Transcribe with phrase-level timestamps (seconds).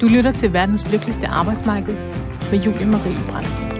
[0.00, 1.94] Du lytter til verdens lykkeligste arbejdsmarked
[2.50, 3.72] med Julie Marie Brandstrup.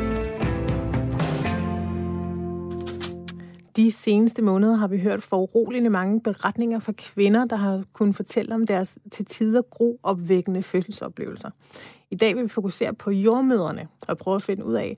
[3.76, 8.54] De seneste måneder har vi hørt foruroligende mange beretninger fra kvinder, der har kunnet fortælle
[8.54, 11.50] om deres til tider gro opvækkende fødselsoplevelser.
[12.10, 14.96] I dag vil vi fokusere på jordmøderne og prøve at finde ud af,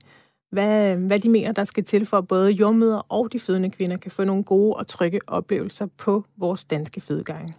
[0.51, 3.97] hvad, hvad de mener, der skal til for, at både jordmøder og de fødende kvinder
[3.97, 7.55] kan få nogle gode og trygge oplevelser på vores danske fødegange.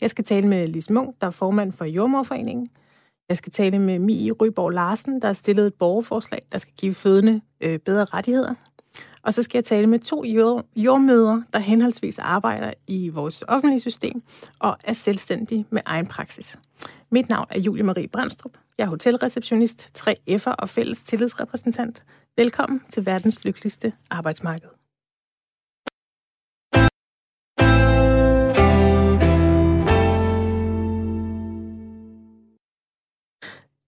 [0.00, 2.68] Jeg skal tale med Lis Munk, der er formand for Jordmorforeningen.
[3.30, 6.94] Jeg skal tale med Mie Ryborg Larsen, der har stillet et borgerforslag, der skal give
[6.94, 8.54] fødende øh, bedre rettigheder.
[9.22, 13.80] Og så skal jeg tale med to jord, jordmøder, der henholdsvis arbejder i vores offentlige
[13.80, 14.22] system
[14.58, 16.58] og er selvstændige med egen praksis.
[17.10, 18.52] Mit navn er Julie Marie Brandstrup.
[18.78, 22.04] Jeg er hotelreceptionist, 3F'er og fælles tillidsrepræsentant.
[22.36, 24.79] Velkommen til verdens lykkeligste arbejdsmarked.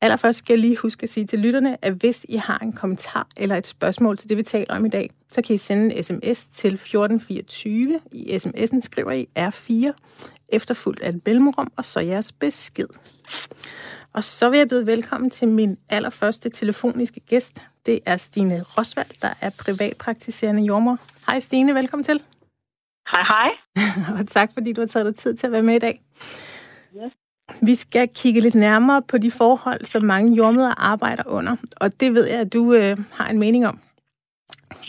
[0.03, 3.27] Allerførst skal jeg lige huske at sige til lytterne, at hvis I har en kommentar
[3.37, 6.03] eller et spørgsmål til det, vi taler om i dag, så kan I sende en
[6.03, 8.01] sms til 1424.
[8.13, 9.93] I sms'en skriver I R4,
[10.49, 12.89] efterfulgt af et mellemrum, og så jeres besked.
[14.13, 17.63] Og så vil jeg byde velkommen til min allerførste telefoniske gæst.
[17.87, 20.99] Det er Stine Rosvald, der er privatpraktiserende jordmor.
[21.27, 22.23] Hej Stine, velkommen til.
[23.11, 23.51] Hej hej.
[24.19, 26.03] og tak fordi du har taget dig tid til at være med i dag.
[26.97, 27.22] Yes.
[27.63, 31.57] Vi skal kigge lidt nærmere på de forhold, som mange jordmøder arbejder under.
[31.81, 33.79] Og det ved jeg, at du øh, har en mening om.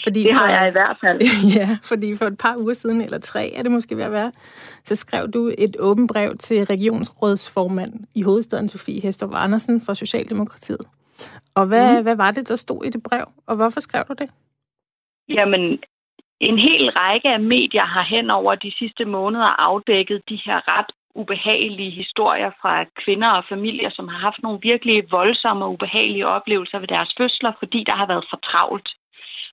[0.03, 1.21] Fordi det har for, jeg i hvert fald.
[1.59, 4.31] ja, fordi for et par uger siden, eller tre er det måske ved at være,
[4.83, 10.85] så skrev du et åbent brev til regionsrådsformand i hovedstaden Sofie Hestorp Andersen fra Socialdemokratiet.
[11.55, 12.03] Og hvad, mm.
[12.03, 14.29] hvad var det, der stod i det brev, og hvorfor skrev du det?
[15.29, 15.79] Jamen,
[16.39, 20.91] en hel række af medier har hen over de sidste måneder afdækket de her ret
[21.15, 26.79] ubehagelige historier fra kvinder og familier, som har haft nogle virkelig voldsomme og ubehagelige oplevelser
[26.79, 28.89] ved deres fødsler, fordi der har været for travlt.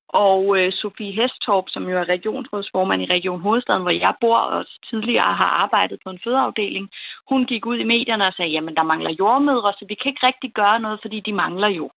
[0.09, 4.67] Og øh, Sofie Hestorp, som jo er regionsrådsformand i Region Hovedstaden, hvor jeg bor og
[4.91, 6.91] tidligere har arbejdet på en fødeafdeling,
[7.29, 10.27] hun gik ud i medierne og sagde, jamen der mangler jordmødre, så vi kan ikke
[10.27, 11.91] rigtig gøre noget, fordi de mangler jo.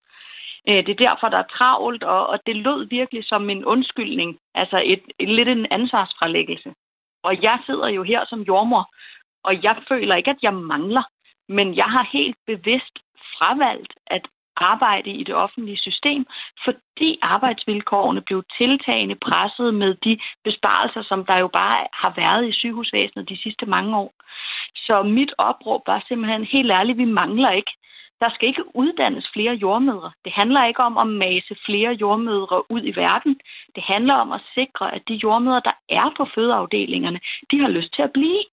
[0.68, 4.38] Øh, det er derfor, der er travlt, og, og det lød virkelig som en undskyldning,
[4.54, 6.74] altså et, et lidt en ansvarsfralæggelse.
[7.22, 8.84] Og jeg sidder jo her som jordmor,
[9.44, 11.02] og jeg føler ikke, at jeg mangler,
[11.48, 12.98] men jeg har helt bevidst
[13.38, 16.26] fravalgt at arbejde i det offentlige system,
[16.64, 22.52] fordi arbejdsvilkårene blev tiltagende presset med de besparelser, som der jo bare har været i
[22.52, 24.12] sygehusvæsenet de sidste mange år.
[24.76, 27.72] Så mit opråb var simpelthen helt ærligt, vi mangler ikke.
[28.20, 30.12] Der skal ikke uddannes flere jordmødre.
[30.24, 33.40] Det handler ikke om at mase flere jordmødre ud i verden.
[33.74, 37.94] Det handler om at sikre, at de jordmødre, der er på fødeafdelingerne, de har lyst
[37.94, 38.44] til at blive.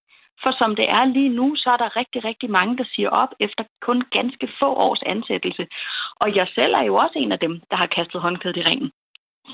[0.42, 3.28] For som det er lige nu, så er der rigtig, rigtig mange, der siger op
[3.40, 5.66] efter kun ganske få års ansættelse.
[6.20, 8.90] Og jeg selv er jo også en af dem, der har kastet håndklædet i ringen.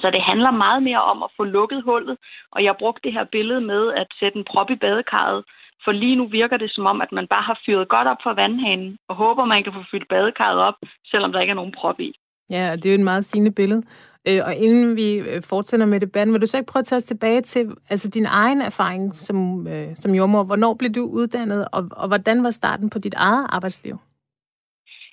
[0.00, 2.16] Så det handler meget mere om at få lukket hullet,
[2.52, 5.44] og jeg brugte det her billede med at sætte en prop i badekarret,
[5.84, 8.32] for lige nu virker det som om, at man bare har fyret godt op for
[8.32, 10.74] vandhanen, og håber, man kan få fyldt badekarret op,
[11.06, 12.12] selvom der ikke er nogen prop i.
[12.50, 13.82] Ja, det er jo et meget sigende billede.
[14.28, 16.96] Øh, og inden vi øh, fortsætter med debatten, vil du så ikke prøve at tage
[16.96, 20.44] os tilbage til altså din egen erfaring som, øh, som jordmor?
[20.44, 23.96] Hvornår blev du uddannet, og, og hvordan var starten på dit eget arbejdsliv?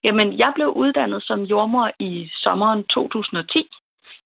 [0.03, 3.67] Jamen, jeg blev uddannet som jordmor i sommeren 2010.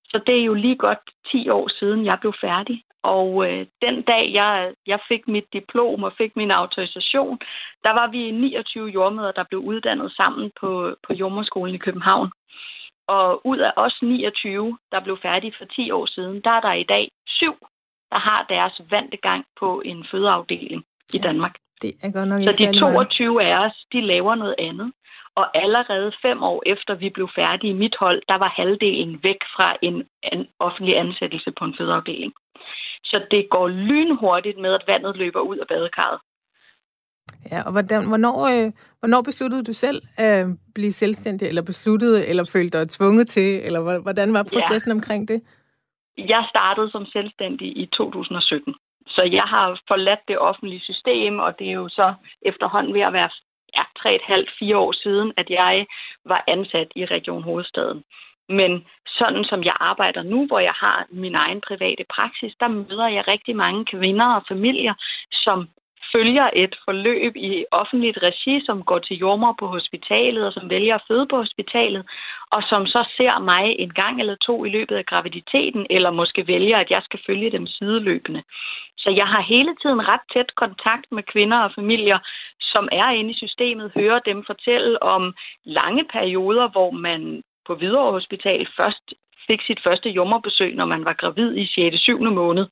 [0.06, 1.00] Så det er jo lige godt
[1.32, 2.84] 10 år siden, jeg blev færdig.
[3.04, 7.40] Og øh, den dag, jeg, jeg fik mit diplom og fik min autorisation,
[7.84, 12.32] der var vi 29 jordmøder, der blev uddannet sammen på, på jordmorskolen i København.
[13.16, 16.74] Og ud af os 29, der blev færdige for 10 år siden, der er der
[16.74, 17.56] i dag syv,
[18.12, 20.84] der har deres vante gang på en fødeafdeling
[21.14, 21.56] i Danmark.
[21.82, 24.92] Det er godt nok Så de 22 af os, de laver noget andet.
[25.36, 29.42] Og allerede fem år efter vi blev færdige i mit hold, der var halvdelen væk
[29.56, 29.96] fra en,
[30.34, 32.34] en offentlig ansættelse på en fødeafdeling.
[33.04, 36.20] Så det går lynhurtigt med, at vandet løber ud af badekarret.
[37.52, 42.50] Ja, og hvordan, hvornår, øh, hvornår besluttede du selv at blive selvstændig, eller besluttede, eller
[42.54, 44.96] følte dig tvunget til, eller hvordan var processen ja.
[44.96, 45.42] omkring det?
[46.18, 48.76] Jeg startede som selvstændig i 2017.
[49.08, 53.14] Så jeg har forladt det offentlige system, og det er jo så efterhånden ved at
[53.14, 53.30] være
[53.78, 55.86] ja, 3,5-4 år siden, at jeg
[56.26, 58.04] var ansat i Region Hovedstaden.
[58.50, 58.72] Men
[59.08, 63.28] sådan som jeg arbejder nu, hvor jeg har min egen private praksis, der møder jeg
[63.28, 64.94] rigtig mange kvinder og familier,
[65.32, 65.68] som
[66.14, 70.96] følger et forløb i offentligt regi, som går til jordmor på hospitalet og som vælger
[70.96, 72.04] at føde på hospitalet,
[72.52, 76.48] og som så ser mig en gang eller to i løbet af graviditeten, eller måske
[76.48, 78.44] vælger, at jeg skal følge dem sideløbende.
[78.98, 82.20] Så jeg har hele tiden ret tæt kontakt med kvinder og familier,
[82.62, 85.34] som er inde i systemet, hører dem fortælle om
[85.66, 89.14] lange perioder, hvor man på Hvidovre Hospital først
[89.48, 91.98] fik sit første jommerbesøg, når man var gravid i 6.
[92.00, 92.20] 7.
[92.20, 92.66] måned.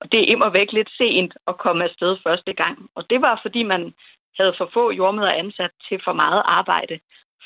[0.00, 2.90] Og det er immer væk lidt sent at komme afsted første gang.
[2.94, 3.94] Og det var, fordi man
[4.38, 6.98] havde for få jordmøder ansat til for meget arbejde.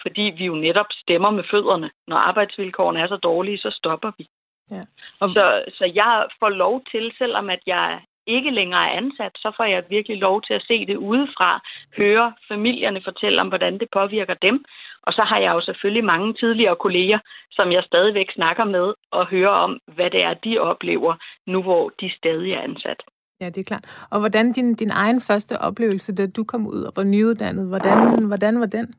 [0.02, 1.90] Fordi vi jo netop stemmer med fødderne.
[2.06, 4.26] Når arbejdsvilkårene er så dårlige, så stopper vi.
[4.70, 4.82] Ja.
[5.20, 5.28] Og...
[5.28, 8.00] Så, så jeg får lov til, selvom at jeg
[8.36, 11.50] ikke længere er ansat, så får jeg virkelig lov til at se det udefra,
[11.96, 14.64] høre familierne fortælle om, hvordan det påvirker dem.
[15.02, 17.18] Og så har jeg jo selvfølgelig mange tidligere kolleger,
[17.50, 21.14] som jeg stadigvæk snakker med og hører om, hvad det er, de oplever,
[21.46, 23.00] nu hvor de stadig er ansat.
[23.40, 24.06] Ja, det er klart.
[24.10, 28.26] Og hvordan din, din egen første oplevelse, da du kom ud og var nyuddannet, hvordan,
[28.26, 28.94] hvordan var den?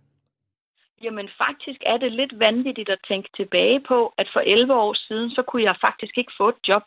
[1.04, 5.30] Jamen faktisk er det lidt vanvittigt at tænke tilbage på, at for 11 år siden,
[5.30, 6.84] så kunne jeg faktisk ikke få et job.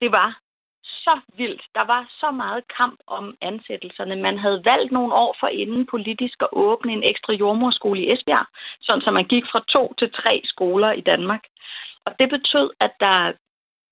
[0.00, 0.40] Det var
[1.04, 1.62] så vildt.
[1.74, 4.16] Der var så meget kamp om ansættelserne.
[4.16, 8.46] Man havde valgt nogle år for inden politisk at åbne en ekstra jordmorskole i Esbjerg,
[8.80, 11.44] sådan så man gik fra to til tre skoler i Danmark.
[12.04, 13.32] Og det betød, at der,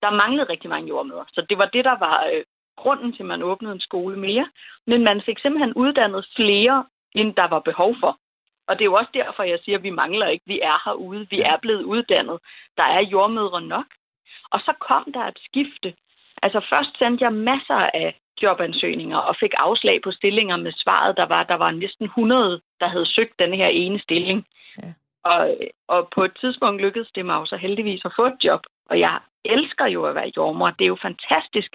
[0.03, 1.25] der manglede rigtig mange jordmøder.
[1.33, 2.43] Så det var det, der var øh,
[2.77, 4.47] grunden til, at man åbnede en skole mere.
[4.87, 6.85] Men man fik simpelthen uddannet flere,
[7.15, 8.17] end der var behov for.
[8.67, 10.45] Og det er jo også derfor, jeg siger, at vi mangler ikke.
[10.45, 11.27] Vi er herude.
[11.29, 12.39] Vi er blevet uddannet.
[12.77, 13.85] Der er jordmødre nok.
[14.51, 15.93] Og så kom der et skifte.
[16.43, 21.25] Altså først sendte jeg masser af jobansøgninger og fik afslag på stillinger med svaret, der
[21.25, 24.45] var, der var næsten 100, der havde søgt den her ene stilling.
[24.83, 24.93] Ja.
[25.23, 25.57] Og,
[25.87, 28.61] og på et tidspunkt lykkedes det mig jo så heldigvis at få et job.
[28.89, 30.69] Og jeg elsker jo at være jordmor.
[30.69, 31.71] Det er jo fantastisk.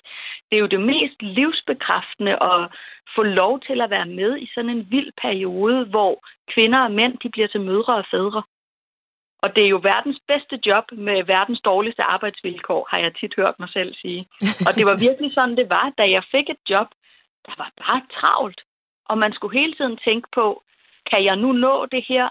[0.50, 2.60] Det er jo det mest livsbekræftende at
[3.16, 6.24] få lov til at være med i sådan en vild periode, hvor
[6.54, 8.42] kvinder og mænd de bliver til mødre og fædre.
[9.44, 13.54] Og det er jo verdens bedste job med verdens dårligste arbejdsvilkår, har jeg tit hørt
[13.58, 14.28] mig selv sige.
[14.66, 16.88] Og det var virkelig sådan, det var, da jeg fik et job.
[17.46, 18.60] Der var bare travlt.
[19.10, 20.62] Og man skulle hele tiden tænke på,
[21.10, 22.28] kan jeg nu nå det her?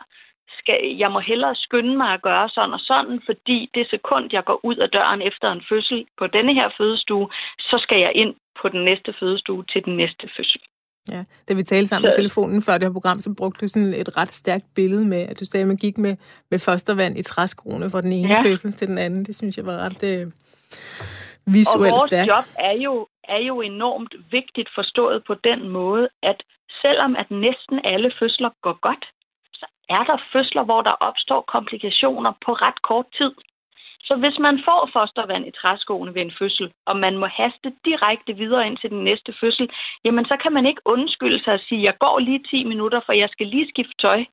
[0.60, 4.44] Skal, jeg må hellere skynde mig at gøre sådan og sådan, fordi det sekund, jeg
[4.44, 8.36] går ud af døren efter en fødsel på denne her fødestue, så skal jeg ind
[8.62, 10.62] på den næste fødestue til den næste fødsel.
[11.12, 13.94] Ja, da vi talte sammen med telefonen før det her program, så brugte du sådan
[13.94, 16.16] et ret stærkt billede med, at du sagde, at man gik med,
[16.52, 18.44] med fostervand i træskoene fra den ene ja.
[18.44, 19.26] fødsel til den anden.
[19.26, 20.32] Det synes jeg var ret øh,
[21.46, 22.28] visuelt Og stærkt.
[22.28, 26.44] job er jo, er jo enormt vigtigt forstået på den måde, at
[26.82, 29.06] selvom at næsten alle fødsler går godt,
[29.54, 33.32] så er der fødsler, hvor der opstår komplikationer på ret kort tid.
[34.04, 38.34] Så hvis man får fostervand i træskoene ved en fødsel, og man må haste direkte
[38.34, 39.70] videre ind til den næste fødsel,
[40.06, 43.14] jamen så kan man ikke undskylde sig og sige, jeg går lige 10 minutter, for
[43.14, 44.26] jeg skal lige skifte tøj.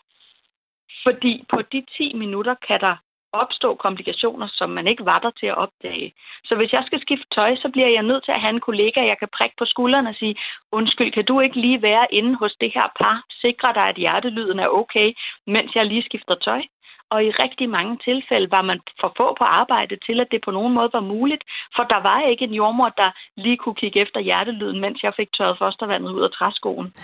[1.07, 2.97] Fordi på de 10 minutter kan der
[3.33, 6.13] opstå komplikationer, som man ikke var der til at opdage.
[6.45, 9.01] Så hvis jeg skal skifte tøj, så bliver jeg nødt til at have en kollega,
[9.07, 10.37] jeg kan prikke på skulderen og sige,
[10.73, 14.59] undskyld, kan du ikke lige være inde hos det her par, sikre dig, at hjertelyden
[14.59, 15.13] er okay,
[15.47, 16.63] mens jeg lige skifter tøj?
[17.11, 20.51] Og i rigtig mange tilfælde var man for få på arbejde til, at det på
[20.51, 21.43] nogen måde var muligt,
[21.77, 25.29] for der var ikke en jordmor, der lige kunne kigge efter hjertelyden, mens jeg fik
[25.33, 26.95] tørret fostervandet ud af træskoen.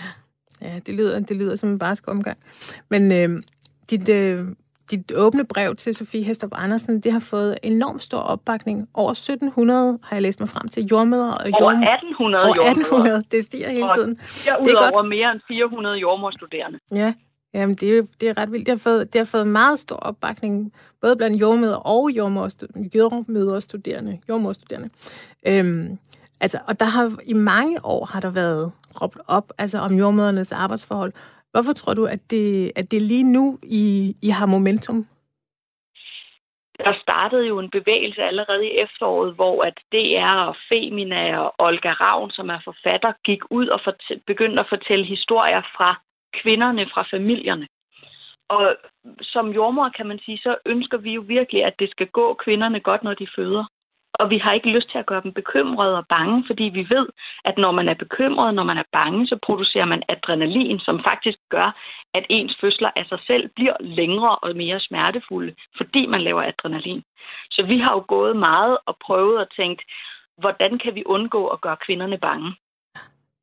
[0.61, 2.37] Ja, det lyder, det lyder som en barsk omgang.
[2.89, 3.29] Men øh,
[3.89, 4.45] dit, øh,
[4.91, 8.89] dit åbne brev til Sofie Hestrup Andersen, det har fået enormt stor opbakning.
[8.93, 11.31] Over 1700 har jeg læst mig frem til jordmøder.
[11.31, 11.61] Og jord...
[11.61, 14.19] Over 1800 Over 1800, det stiger hele tiden.
[14.59, 16.79] Og det er over mere end 400 jordmorstuderende.
[16.91, 17.13] Ja,
[17.53, 18.65] Jamen, det er, det er ret vildt.
[18.65, 24.19] Det har, fået, det har fået meget stor opbakning, både blandt jordmøder og jordmøderstuderende.
[24.29, 24.89] jordmøderstuderende.
[25.47, 25.97] Øhm,
[26.41, 30.51] altså, og der har i mange år har der været råbt op altså, om jordmødernes
[30.51, 31.13] arbejdsforhold.
[31.51, 35.05] Hvorfor tror du, at det, at det lige nu, I, I har momentum?
[36.85, 41.91] Der startede jo en bevægelse allerede i efteråret, hvor at DR og Femina og Olga
[41.91, 43.79] Ravn, som er forfatter, gik ud og
[44.27, 46.01] begyndte at fortælle historier fra
[46.33, 47.67] kvinderne fra familierne.
[48.49, 48.75] Og
[49.21, 52.79] som jordmor kan man sige, så ønsker vi jo virkelig, at det skal gå kvinderne
[52.79, 53.65] godt, når de føder.
[54.13, 57.07] Og vi har ikke lyst til at gøre dem bekymrede og bange, fordi vi ved,
[57.45, 61.37] at når man er bekymret, når man er bange, så producerer man adrenalin, som faktisk
[61.49, 61.69] gør,
[62.13, 67.03] at ens fødsler af sig selv bliver længere og mere smertefulde, fordi man laver adrenalin.
[67.51, 69.83] Så vi har jo gået meget og prøvet at tænke,
[70.37, 72.55] hvordan kan vi undgå at gøre kvinderne bange?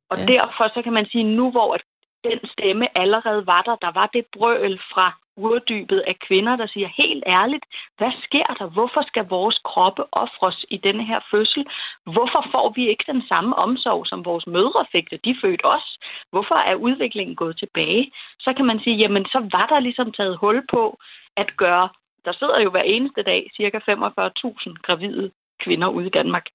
[0.09, 0.25] Og ja.
[0.25, 1.81] derfor så kan man sige, nu hvor at
[2.29, 3.75] den stemme allerede var der.
[3.75, 7.65] Der var det brøl fra urdybet af kvinder, der siger helt ærligt,
[7.97, 8.67] hvad sker der?
[8.67, 11.65] Hvorfor skal vores kroppe ofres i denne her fødsel?
[12.03, 15.97] Hvorfor får vi ikke den samme omsorg, som vores mødre fik, da de fødte os?
[16.31, 18.11] Hvorfor er udviklingen gået tilbage?
[18.39, 20.97] Så kan man sige, jamen så var der ligesom taget hul på
[21.37, 21.89] at gøre,
[22.25, 25.31] der sidder jo hver eneste dag cirka 45.000 gravide
[25.63, 26.45] kvinder ude i Danmark.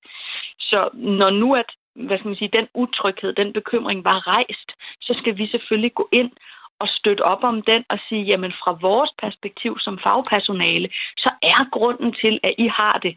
[0.58, 4.68] Så når nu at hvad skal man sige, den utryghed, den bekymring var rejst,
[5.00, 6.30] så skal vi selvfølgelig gå ind
[6.78, 11.70] og støtte op om den og sige, jamen fra vores perspektiv som fagpersonale, så er
[11.70, 13.16] grunden til, at I har det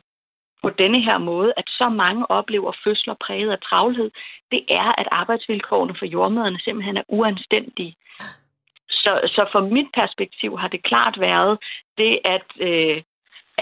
[0.64, 4.12] på denne her måde, at så mange oplever fødsler præget af travlhed,
[4.52, 7.96] det er, at arbejdsvilkårene for jordmøderne simpelthen er uanstændige.
[8.90, 11.58] Så, så fra mit perspektiv har det klart været
[11.98, 13.02] det, at, øh,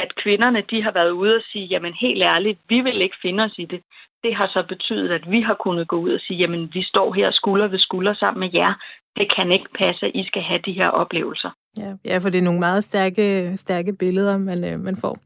[0.03, 3.43] at kvinderne de har været ude og sige, jamen helt ærligt, vi vil ikke finde
[3.43, 3.81] os i det.
[4.23, 7.13] Det har så betydet, at vi har kunnet gå ud og sige, jamen vi står
[7.13, 8.73] her skulder ved skulder sammen med jer.
[9.15, 11.49] Det kan ikke passe, at I skal have de her oplevelser.
[11.79, 15.17] Ja, ja for det er nogle meget stærke, stærke billeder, man, øh, man får.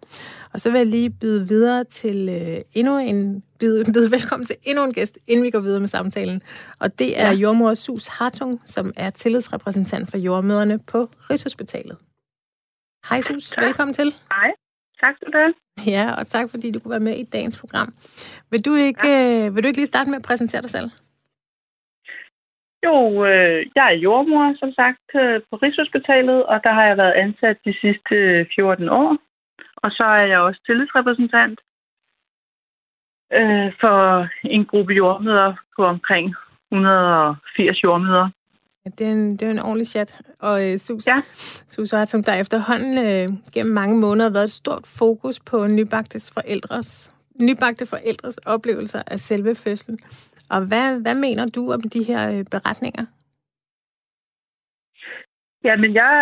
[0.53, 4.55] Og så vil jeg lige byde videre til øh, endnu en, byde, byde velkommen til
[4.63, 6.41] endnu en gæst, inden vi går videre med samtalen.
[6.79, 7.33] Og det er ja.
[7.33, 11.97] jordmor Sus Hartung, som er tillidsrepræsentant for jordmøderne på Rigshospitalet.
[13.09, 13.65] Hej Sus, tak.
[13.65, 14.15] velkommen til.
[14.31, 14.51] Hej,
[15.05, 15.53] tak skal du have.
[15.95, 17.93] Ja, og tak fordi du kunne være med i dagens program.
[18.51, 19.45] Vil du ikke, ja.
[19.47, 20.89] øh, vil du ikke lige starte med at præsentere dig selv?
[22.85, 27.19] Jo, øh, jeg er jordmor, som sagt, øh, på Rigshospitalet, og der har jeg været
[27.25, 28.15] ansat de sidste
[28.55, 29.17] 14 år.
[29.75, 31.59] Og så er jeg også tillidsrepræsentant
[33.39, 36.35] øh, for en gruppe jordmøder på omkring
[36.71, 38.29] 180 jordmøder.
[38.85, 40.21] Det, er en, det er en ordentlig chat.
[40.39, 41.21] Og øh, Sus, ja.
[41.67, 46.33] Sus som der efterhånden øh, gennem mange måneder har været et stort fokus på nybagtes
[46.33, 49.97] forældres, nybagte forældres oplevelser af selve fødslen.
[50.49, 53.05] Og hvad, hvad mener du om de her øh, beretninger?
[55.63, 56.15] Jamen, jeg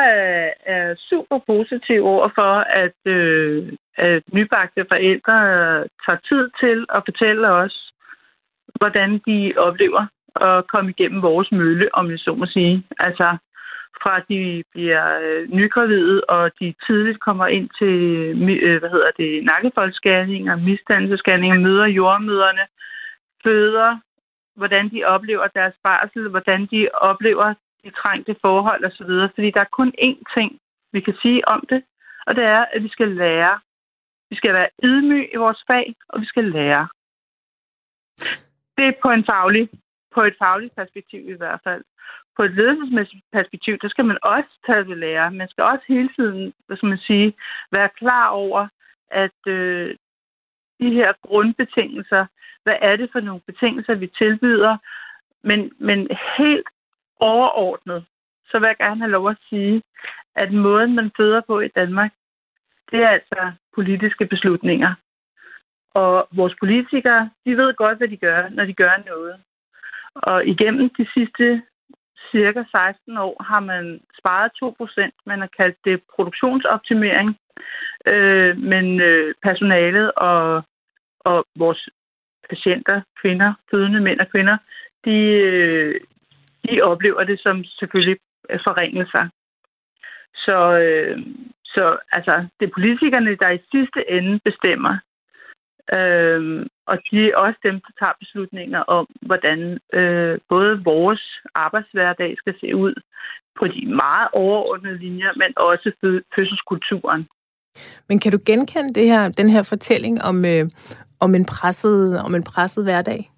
[0.66, 2.54] er super positiv over for,
[2.84, 5.38] at, øh, at nybagte forældre
[6.06, 7.94] tager tid til at fortælle os,
[8.80, 12.84] hvordan de oplever at komme igennem vores mølle, om jeg så må sige.
[13.00, 13.38] Altså,
[14.02, 17.96] fra de bliver øh, nygravide, og de tidligt kommer ind til,
[18.64, 22.66] øh, hvad hedder det, nakkefoldsscanninger, misdannelsescanninger, møder jordmøderne,
[23.44, 24.00] føder,
[24.56, 29.12] hvordan de oplever deres barsel, hvordan de oplever de trængte forhold osv.
[29.36, 30.60] Fordi der er kun én ting,
[30.94, 31.84] vi kan sige om det,
[32.28, 33.60] og det er, at vi skal lære.
[34.30, 36.88] Vi skal være ydmyge i vores fag, og vi skal lære.
[38.78, 39.70] Det er på en faglig,
[40.16, 41.84] på et fagligt perspektiv i hvert fald.
[42.36, 45.32] På et ledelsesmæssigt perspektiv, der skal man også tage ved lære.
[45.32, 47.34] Man skal også hele tiden, hvad skal man sige,
[47.72, 48.68] være klar over,
[49.12, 49.96] at øh,
[50.80, 52.26] de her grundbetingelser,
[52.64, 54.78] hvad er det for nogle betingelser, vi tilbyder,
[55.44, 56.00] men, men
[56.38, 56.68] helt
[57.20, 58.06] overordnet,
[58.50, 59.84] så vil jeg gerne have lov at sige,
[60.36, 62.12] at måden, man føder på i Danmark,
[62.92, 64.94] det er altså politiske beslutninger.
[65.94, 69.36] Og vores politikere, de ved godt, hvad de gør, når de gør noget.
[70.16, 71.62] Og igennem de sidste
[72.32, 75.10] cirka 16 år har man sparet 2%.
[75.26, 77.38] Man har kaldt det produktionsoptimering.
[78.06, 80.64] Øh, men øh, personalet og,
[81.20, 81.90] og vores
[82.50, 84.58] patienter, kvinder, fødende mænd og kvinder,
[85.06, 85.18] de,
[85.50, 86.00] øh,
[86.70, 88.18] de oplever det som selvfølgelig
[88.64, 89.30] forringelser.
[90.36, 91.18] Så, øh,
[91.66, 94.98] så altså, det er politikerne, der i sidste ende bestemmer.
[95.92, 101.24] Øh, og de er også dem, der tager beslutninger om, hvordan øh, både vores
[101.56, 102.94] arbejdshverdag skal se ud
[103.60, 105.92] på de meget overordnede linjer, men også
[106.36, 107.28] fødselskulturen.
[108.10, 110.66] Men kan du genkende det her, den her fortælling om, øh,
[111.20, 113.30] om, en presset, om en presset hverdag?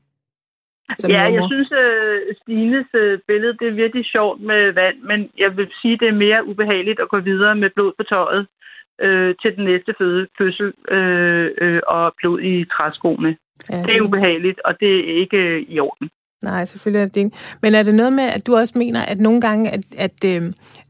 [0.99, 5.29] Som ja, jeg synes, uh, Stines uh, billede det er virkelig sjovt med vand, men
[5.37, 8.47] jeg vil sige, det er mere ubehageligt at gå videre med blod på tøjet
[9.03, 13.37] uh, til den næste føde, fødsel uh, uh, og blod i træskoene.
[13.69, 13.85] Ja, det...
[13.85, 16.09] det er ubehageligt, og det er ikke uh, i orden.
[16.43, 17.37] Nej, selvfølgelig er det ikke.
[17.61, 20.25] Men er det noget med, at du også mener, at nogle gange, at, at,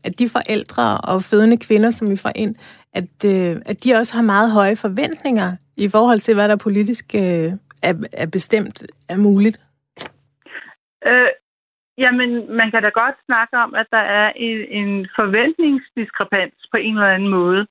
[0.04, 2.56] at de forældre og fødende kvinder, som vi får ind,
[2.94, 3.26] at,
[3.66, 8.28] at de også har meget høje forventninger i forhold til, hvad der politisk er, er
[8.32, 9.58] bestemt er muligt?
[11.06, 11.30] Øh,
[11.98, 16.94] jamen, man kan da godt snakke om, at der er en, en forventningsdiskrepans på en
[16.94, 17.68] eller anden måde.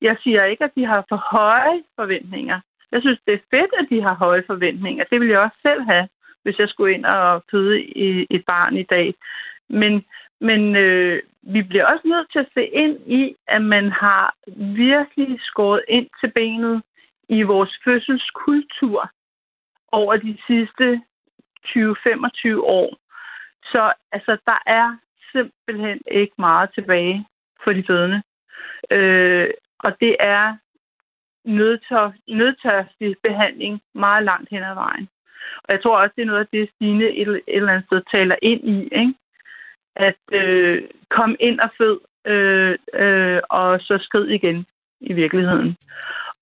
[0.00, 2.60] Jeg siger ikke, at de har for høje forventninger.
[2.92, 5.04] Jeg synes, det er fedt, at de har høje forventninger.
[5.04, 6.08] Det ville jeg også selv have,
[6.42, 7.98] hvis jeg skulle ind og føde
[8.30, 9.14] et barn i dag.
[9.68, 10.04] Men,
[10.40, 14.34] men øh, vi bliver også nødt til at se ind i, at man har
[14.76, 16.82] virkelig skåret ind til benet
[17.28, 19.10] i vores fødselskultur
[19.92, 21.02] over de sidste
[21.66, 22.96] 20-25 år.
[23.62, 24.96] Så altså, der er
[25.32, 27.26] simpelthen ikke meget tilbage
[27.64, 28.22] for de fødende.
[28.90, 29.48] Øh,
[29.86, 30.56] og det er
[32.28, 35.08] nødtørstig behandling meget langt hen ad vejen.
[35.64, 38.02] Og jeg tror også, det er noget af det, Stine et, et eller andet sted
[38.10, 38.82] taler ind i.
[38.82, 39.14] Ikke?
[39.96, 44.66] At øh, komme ind og fød, øh, øh, og så skrid igen
[45.00, 45.76] i virkeligheden.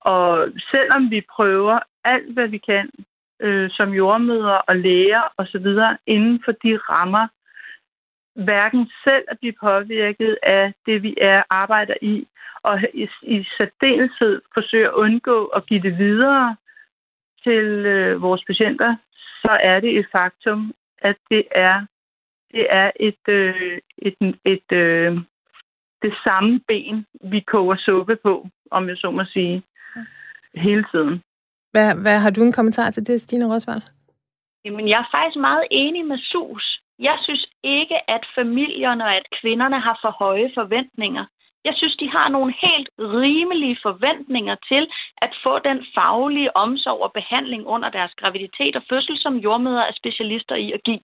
[0.01, 2.91] Og selvom vi prøver alt, hvad vi kan
[3.41, 5.67] øh, som jordmøder og læger osv.
[6.07, 7.29] inden for de rammer,
[8.35, 12.27] hverken selv at blive påvirket af det, vi er arbejder i,
[12.63, 16.57] og i, i særdeleshed forsøge at undgå at give det videre
[17.43, 18.97] til øh, vores patienter,
[19.43, 21.87] så er det et faktum, at det er
[22.51, 25.19] det er et, øh, et, et, et øh,
[26.03, 29.63] det samme ben, vi koger suppe på, om jeg så må sige,
[30.55, 31.23] hele tiden.
[31.73, 33.83] Hvad, hvad har du en kommentar til det, Stine Rosvald?
[34.65, 36.81] Jamen, jeg er faktisk meget enig med Sus.
[36.99, 41.25] Jeg synes ikke, at familierne og at kvinderne har for høje forventninger.
[41.65, 47.13] Jeg synes, de har nogle helt rimelige forventninger til at få den faglige omsorg og
[47.13, 51.01] behandling under deres graviditet og fødsel, som jordmøder er specialister i at give.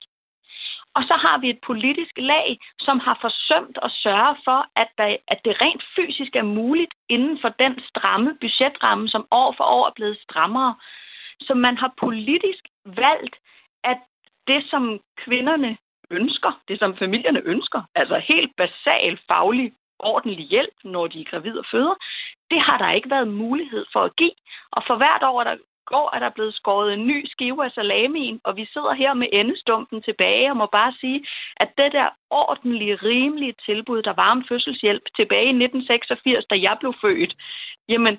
[0.94, 5.16] Og så har vi et politisk lag, som har forsømt at sørge for, at, der,
[5.28, 9.86] at det rent fysisk er muligt inden for den stramme budgetramme, som år for år
[9.86, 10.74] er blevet strammere.
[11.40, 13.36] Så man har politisk valgt,
[13.84, 13.98] at
[14.50, 15.76] det, som kvinderne
[16.10, 21.58] ønsker, det som familierne ønsker, altså helt basal faglig ordentlig hjælp, når de er gravide
[21.58, 21.94] og føder,
[22.50, 24.36] det har der ikke været mulighed for at give.
[24.72, 28.40] Og for hvert år, der går, er der blevet skåret en ny skive af salamien,
[28.44, 31.26] og vi sidder her med endestumpen tilbage og må bare sige,
[31.56, 36.76] at det der ordentlige, rimelige tilbud, der var om fødselshjælp tilbage i 1986, da jeg
[36.80, 37.32] blev født,
[37.88, 38.14] jamen,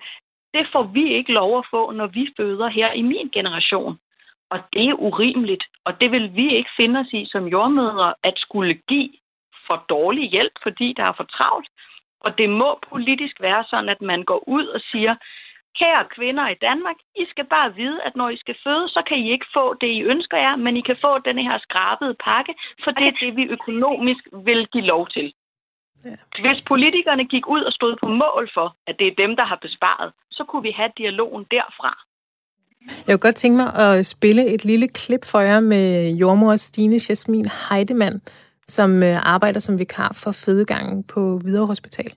[0.54, 4.00] det får vi ikke lov at få, når vi føder her i min generation.
[4.53, 8.34] Og det er urimeligt, og det vil vi ikke finde os i som jordmødre, at
[8.38, 9.10] skulle give
[9.67, 11.70] for dårlig hjælp, fordi der er for travlt.
[12.20, 15.15] Og det må politisk være sådan, at man går ud og siger,
[15.79, 19.17] kære kvinder i Danmark, I skal bare vide, at når I skal føde, så kan
[19.17, 22.53] I ikke få det, I ønsker jer, men I kan få denne her skrabede pakke,
[22.84, 25.34] for det er det, vi økonomisk vil give lov til.
[26.05, 26.15] Ja.
[26.43, 29.55] Hvis politikerne gik ud og stod på mål for, at det er dem, der har
[29.55, 32.11] besparet, så kunne vi have dialogen derfra.
[32.88, 37.00] Jeg kunne godt tænke mig at spille et lille klip for jer med jordmor Stine
[37.10, 38.22] Jasmin Heidemann,
[38.68, 42.14] som øh, arbejder som vikar for fødegangen på Hvidovre Hospital.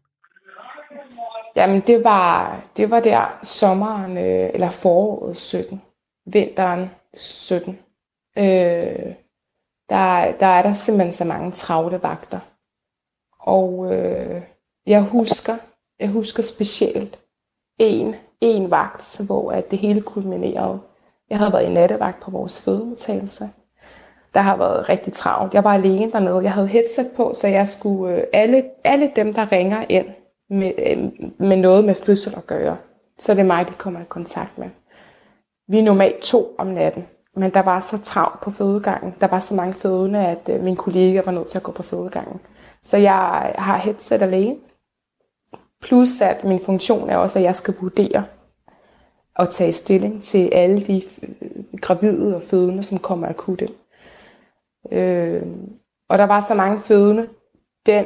[1.56, 5.82] Jamen, det var, det var der sommeren, øh, eller foråret 17,
[6.26, 7.78] vinteren 17.
[8.38, 8.44] Øh,
[9.88, 12.40] der, der er der simpelthen så mange travle vagter.
[13.40, 14.42] Og øh,
[14.86, 15.56] jeg husker,
[16.00, 17.18] jeg husker specielt
[17.78, 20.80] en, en vagt, hvor at det hele kulminerede.
[21.30, 23.48] Jeg havde været i nattevagt på vores fødemodtagelse.
[24.34, 25.54] Der har været rigtig travlt.
[25.54, 26.42] Jeg var alene dernede.
[26.42, 30.06] Jeg havde headset på, så jeg skulle øh, alle, alle dem, der ringer ind,
[30.50, 32.76] med, øh, med noget med fødsel at gøre.
[33.18, 34.68] Så det er mig, de kommer i kontakt med.
[35.68, 39.14] Vi er normalt to om natten, men der var så travlt på fødegangen.
[39.20, 41.82] Der var så mange fødende, at øh, min kollega var nødt til at gå på
[41.82, 42.40] fødegangen.
[42.84, 44.56] Så jeg har headset alene.
[45.84, 48.24] Plus at min funktion er også, at jeg skal vurdere
[49.36, 53.72] og tage stilling til alle de øh, gravide og fødende, som kommer akut ind.
[54.92, 55.42] Øh,
[56.08, 57.28] og der var så mange fødende
[57.86, 58.04] den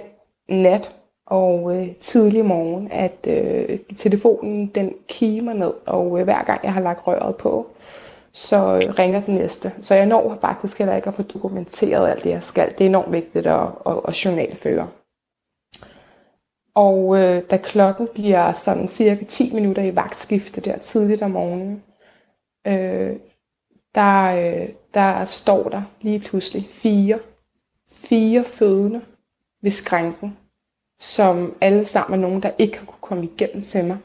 [0.48, 0.94] nat,
[1.26, 6.72] og øh, tidlig morgen, at øh, telefonen den kimer ned, og øh, hver gang jeg
[6.72, 7.66] har lagt røret på,
[8.32, 9.72] så øh, ringer den næste.
[9.80, 12.68] Så jeg når faktisk heller ikke at få dokumenteret alt det, jeg skal.
[12.68, 14.88] Det er enormt vigtigt at, at, at journalføre.
[16.78, 21.82] Og øh, da klokken bliver sådan cirka 10 minutter i vagtskifte der tidligt om morgenen,
[22.66, 23.16] øh,
[23.94, 27.18] der, øh, der står der lige pludselig fire,
[27.90, 29.00] fire fødende
[29.62, 30.36] ved skrænken
[30.98, 33.96] som alle sammen er nogen, der ikke har kunne komme igennem til mig.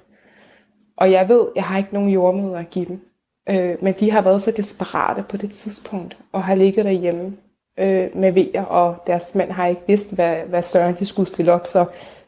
[0.97, 3.01] Og jeg ved, jeg har ikke nogen jordmøder at give dem.
[3.49, 7.37] Øh, men de har været så desperate på det tidspunkt, og har ligget derhjemme
[7.79, 11.51] øh, med vejer, og deres mænd har ikke vidst, hvad, hvad Søren de skulle stille
[11.51, 11.67] op.
[11.67, 11.85] Så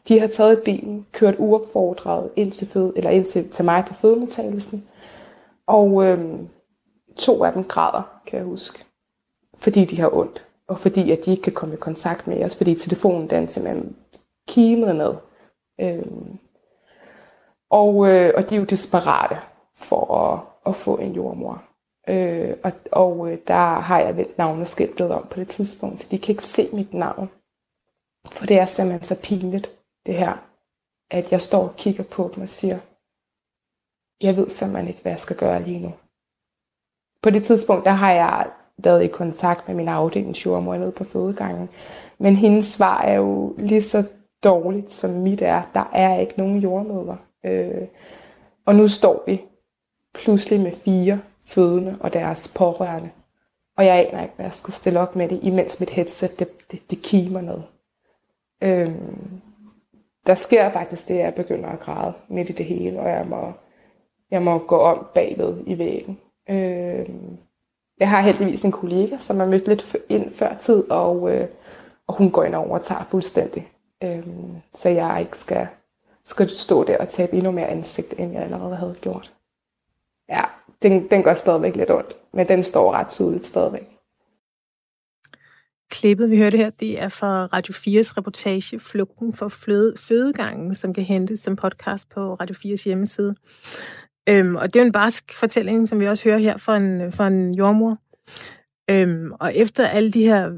[0.08, 3.94] de har taget bilen, kørt uopfordret ind til, fød, eller ind til, til mig på
[3.94, 4.88] fødemodtagelsen.
[5.66, 6.38] Og øh,
[7.16, 8.84] to af dem græder, kan jeg huske.
[9.58, 10.46] Fordi de har ondt.
[10.68, 13.96] Og fordi at de ikke kan komme i kontakt med os, fordi telefonen den simpelthen
[14.48, 15.14] kimede ned.
[15.80, 16.38] Øhm,
[17.70, 19.36] og, øh, og de er jo desperate
[19.76, 21.62] for at, at få en jordmor.
[22.08, 26.18] Øh, og og øh, der har jeg vendt navneskiltet om på det tidspunkt, så de
[26.18, 27.30] kan ikke se mit navn.
[28.32, 29.75] For det er simpelthen så pinligt,
[30.06, 30.32] det her,
[31.10, 32.78] at jeg står og kigger på dem og siger,
[34.20, 35.92] jeg ved simpelthen ikke, hvad jeg skal gøre lige nu.
[37.22, 41.68] På det tidspunkt, der har jeg været i kontakt med min afdelingsjordmor nede på fødegangen.
[42.18, 44.08] Men hendes svar er jo lige så
[44.44, 45.62] dårligt, som mit er.
[45.74, 47.16] Der er ikke nogen jordmøder.
[47.44, 47.88] Øh,
[48.66, 49.42] og nu står vi
[50.14, 53.10] pludselig med fire fødende og deres pårørende.
[53.76, 56.70] Og jeg aner ikke, hvad jeg skal stille op med det, imens mit headset, det,
[56.70, 57.60] det, det kimer ned.
[58.62, 58.94] Øh,
[60.26, 63.26] der sker faktisk det, at jeg begynder at græde midt i det hele, og jeg
[63.26, 63.52] må,
[64.30, 66.18] jeg må gå om bagved i væggen.
[66.50, 67.08] Øh,
[68.00, 71.48] Jeg har heldigvis en kollega, som er mødt lidt ind før tid, og, øh,
[72.06, 73.68] og hun går ind og overtager fuldstændig.
[74.04, 74.26] Øh,
[74.74, 75.68] så jeg ikke skal,
[76.24, 79.32] skal stå der og tabe endnu mere ansigt, end jeg allerede havde gjort.
[80.28, 80.42] Ja,
[80.82, 83.95] den, den går stadigvæk lidt ondt, men den står ret tydeligt stadigvæk.
[85.90, 89.48] Klippet, vi hørte her, det er fra Radio 4's reportage Flugten for
[89.96, 93.34] fødegangen, som kan hentes som podcast på Radio 4's hjemmeside.
[94.28, 97.12] Øhm, og det er jo en barsk fortælling, som vi også hører her fra en,
[97.12, 97.96] fra en jordmor.
[98.90, 100.50] Øhm, og efter alle de her,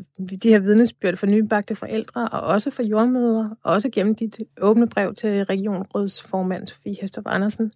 [0.42, 4.88] de her vidnesbyrd for nybagte forældre, og også for jordmøder, og også gennem dit åbne
[4.88, 7.72] brev til regionrådsformand Sofie Hestrup Andersen,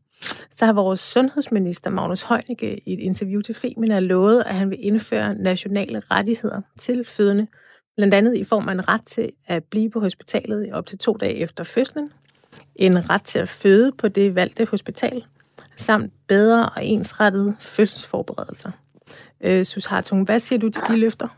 [0.51, 4.79] så har vores sundhedsminister Magnus Heunicke i et interview til Femina lovet, at han vil
[4.81, 7.47] indføre nationale rettigheder til fødende,
[7.97, 10.99] blandt andet i form af en ret til at blive på hospitalet i op til
[10.99, 12.09] to dage efter fødslen,
[12.77, 15.25] en ret til at føde på det valgte hospital,
[15.77, 18.71] samt bedre og ensrettede fødselsforberedelser.
[19.45, 21.29] Øh, Sus Hartung, hvad siger du til de løfter?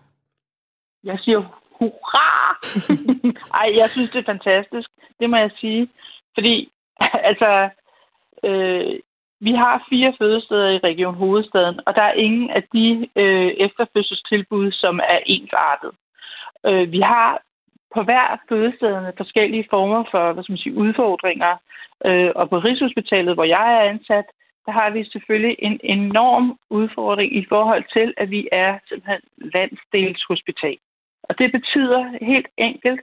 [1.04, 1.40] Jeg siger
[1.78, 2.58] hurra!
[3.60, 4.90] Ej, jeg synes, det er fantastisk.
[5.20, 5.88] Det må jeg sige.
[6.34, 6.72] Fordi,
[7.30, 7.68] altså,
[8.44, 9.00] øh,
[9.40, 14.72] vi har fire fødesteder i Region Hovedstaden, og der er ingen af de øh, efterfødselstilbud,
[14.72, 15.90] som er ensartet.
[16.66, 17.42] Øh, vi har
[17.94, 21.56] på hver fødestederne forskellige former for hvad skal man sige, udfordringer.
[22.06, 24.24] Øh, og på Rigshospitalet, hvor jeg er ansat,
[24.66, 29.20] der har vi selvfølgelig en enorm udfordring i forhold til, at vi er simpelthen
[29.54, 30.76] landsdelshospital.
[31.22, 33.00] Og det betyder helt enkelt,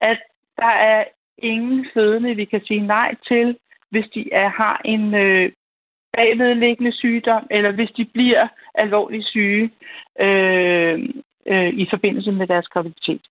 [0.00, 0.18] at
[0.56, 1.04] der er
[1.38, 3.56] ingen fødende, vi kan sige nej til,
[3.90, 5.52] hvis de er, har en øh,
[6.16, 9.70] bagvedliggende sygdom, eller hvis de bliver alvorligt syge
[10.20, 11.08] øh,
[11.46, 13.26] øh, i forbindelse med deres graviditet.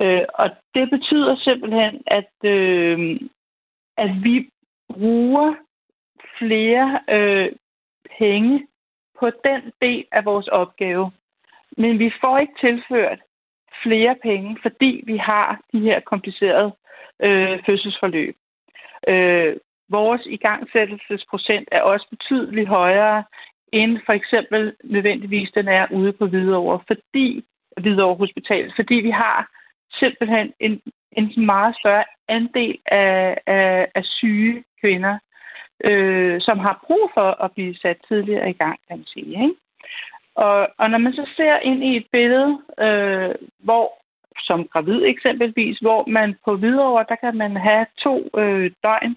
[0.00, 3.20] Øh, og det betyder simpelthen, at, øh,
[3.96, 4.50] at vi
[4.92, 5.54] bruger
[6.38, 7.52] flere øh,
[8.18, 8.66] penge
[9.20, 11.12] på den del af vores opgave.
[11.76, 13.18] Men vi får ikke tilført
[13.82, 16.72] flere penge, fordi vi har de her komplicerede
[17.22, 18.36] øh, fødselsforløb.
[19.08, 19.56] Øh,
[19.88, 23.24] vores igangsættelsesprocent er også betydeligt højere
[23.72, 27.44] end for eksempel nødvendigvis den er ude på Hvidovre, fordi
[27.80, 29.50] Hvidovre Hospital, fordi vi har
[29.92, 35.18] simpelthen en, en meget større andel af, af, af syge kvinder,
[35.84, 39.42] øh, som har brug for at blive sat tidligere i gang, kan man sige.
[39.42, 39.54] Ikke?
[40.34, 44.00] Og, og når man så ser ind i et billede, øh, hvor
[44.38, 49.16] som gravid eksempelvis, hvor man på videre der kan man have to øh, døgn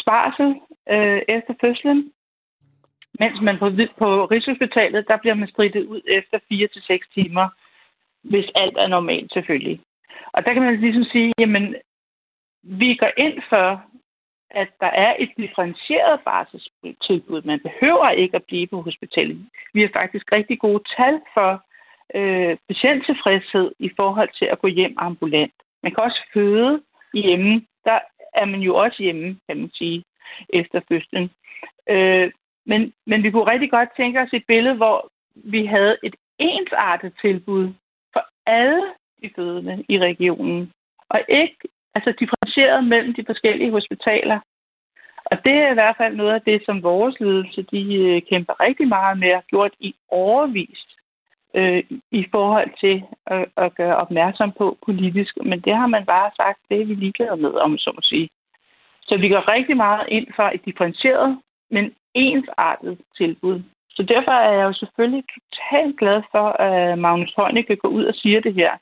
[0.00, 0.50] sparsel
[0.90, 2.12] øh, efter fødslen,
[3.18, 7.48] mens man på, på Rigshospitalet, der bliver man strittet ud efter 4 til seks timer,
[8.22, 9.80] hvis alt er normalt selvfølgelig.
[10.32, 11.74] Og der kan man ligesom sige, jamen,
[12.62, 13.82] vi går ind for,
[14.50, 17.42] at der er et differentieret barselstilbud.
[17.42, 19.46] Man behøver ikke at blive på hospitalet.
[19.74, 21.62] Vi har faktisk rigtig gode tal for
[22.14, 25.54] øh, patienttilfredshed i forhold til at gå hjem ambulant.
[25.82, 26.82] Man kan også føde
[27.14, 27.66] hjemme.
[27.84, 27.98] Der
[28.34, 30.04] er man jo også hjemme, kan man sige,
[30.48, 31.30] efter fødslen.
[31.88, 32.32] Øh,
[32.66, 37.12] men, men vi kunne rigtig godt tænke os et billede, hvor vi havde et ensartet
[37.20, 37.72] tilbud
[38.12, 38.82] for alle
[39.22, 40.72] de fødende i regionen.
[41.08, 41.56] Og ikke
[41.94, 42.12] altså
[42.50, 44.40] differentieret mellem de forskellige hospitaler.
[45.24, 48.60] Og det er i hvert fald noget af det, som vores ledelse de øh, kæmper
[48.60, 50.90] rigtig meget med at gjort i overvist
[51.54, 55.34] øh, i forhold til at, at gøre opmærksom på politisk.
[55.44, 58.28] Men det har man bare sagt, det er vi ligeglade med, om så må sige.
[59.02, 61.38] Så vi går rigtig meget ind for et differentieret,
[61.70, 63.62] men ensartet tilbud.
[63.90, 68.14] Så derfor er jeg jo selvfølgelig totalt glad for, at Magnus Heunicke går ud og
[68.14, 68.72] siger det her.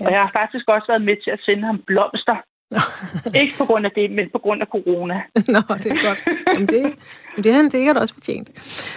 [0.00, 0.06] Ja.
[0.06, 2.36] Og jeg har faktisk også været med til at sende ham blomster.
[3.42, 5.14] ikke på grund af det, men på grund af corona.
[5.34, 6.22] Nå, det er godt.
[6.54, 6.92] Jamen det,
[7.36, 8.50] det, har han sikkert også fortjent.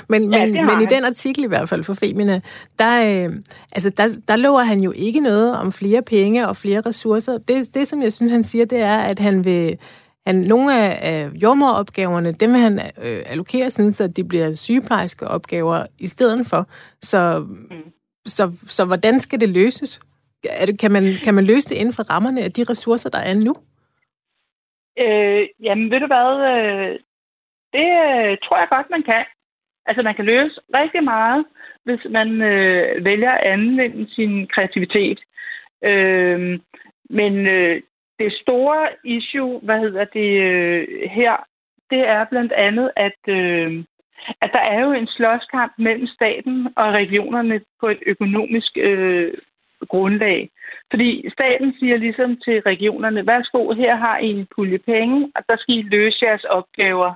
[0.09, 2.41] Men, ja, men, men i den artikel i hvert fald for Femina,
[2.79, 3.35] der, øh,
[3.71, 7.37] altså der, der lover han jo ikke noget om flere penge og flere ressourcer.
[7.37, 9.77] Det, det, som jeg synes, han siger, det er, at han vil...
[10.27, 15.27] Han, nogle af, af jordmoropgaverne, dem vil han øh, allokere sådan, så de bliver sygeplejerske
[15.27, 16.67] opgaver i stedet for.
[17.01, 17.75] Så, mm.
[18.25, 19.99] så, så hvordan skal det løses?
[20.49, 23.19] Er det, kan, man, kan man løse det inden for rammerne af de ressourcer, der
[23.19, 23.53] er nu?
[24.99, 26.29] Øh, jamen, ved du hvad?
[26.53, 26.99] Øh,
[27.73, 29.25] det øh, tror jeg godt, man kan.
[29.85, 31.45] Altså, man kan løse rigtig meget,
[31.83, 35.19] hvis man øh, vælger at anvende sin kreativitet.
[35.83, 36.59] Øh,
[37.09, 37.81] men øh,
[38.19, 41.45] det store issue, hvad hedder det øh, her,
[41.89, 43.83] det er blandt andet, at, øh,
[44.41, 49.33] at der er jo en slåskamp mellem staten og regionerne på et økonomisk øh,
[49.89, 50.49] grundlag.
[50.91, 55.57] Fordi staten siger ligesom til regionerne, værsgo, her har I en pulje penge, og der
[55.57, 57.13] skal I løse jeres opgaver.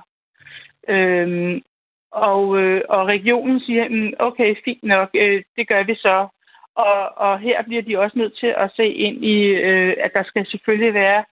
[0.88, 1.62] Øhm,
[2.12, 6.28] Og, øh, og regionen siger, mm, okay, fint nok, øh, det gør vi så.
[6.74, 10.22] Og, og her bliver de også nødt til at se ind i, øh, at der
[10.22, 11.24] skal selvfølgelig være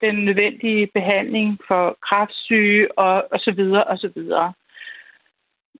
[0.00, 4.52] den nødvendige behandling for kræftsyge og, og så videre og så videre.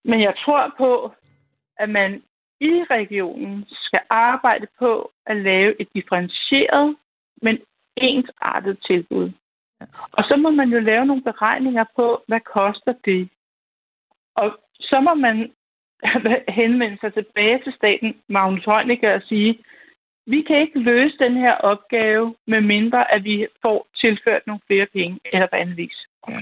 [0.04, 1.12] Men jeg tror på,
[1.78, 2.22] at man
[2.60, 6.96] i regionen skal arbejde på at lave et differentieret,
[7.42, 7.58] men
[7.96, 9.30] ensartet tilbud.
[10.12, 13.28] Og så må man jo lave nogle beregninger på, hvad koster det.
[14.36, 15.52] Og så må man
[16.60, 19.64] henvende sig tilbage til staten, Magnus Heunicke, og sige,
[20.26, 24.86] vi kan ikke løse den her opgave, med mindre at vi får tilført nogle flere
[24.92, 25.96] penge, eller på anden vis.
[26.28, 26.38] Ja.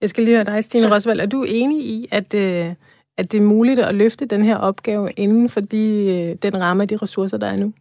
[0.00, 1.20] Jeg skal lige høre dig, Stine Rosvald.
[1.20, 2.74] Er du enig i, at, øh,
[3.18, 6.82] at det er muligt at løfte den her opgave inden for de, øh, den ramme
[6.82, 7.72] af de ressourcer, der er nu?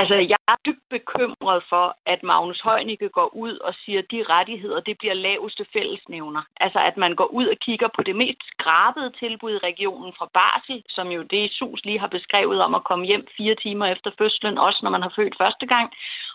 [0.00, 4.24] Altså, jeg er dybt bekymret for, at Magnus Heunicke går ud og siger, at de
[4.34, 6.42] rettigheder, det bliver laveste fællesnævner.
[6.64, 10.28] Altså, at man går ud og kigger på det mest skrabede tilbud i regionen fra
[10.34, 14.10] Barsel, som jo det SUS lige har beskrevet om at komme hjem fire timer efter
[14.18, 15.86] fødslen, også når man har født første gang.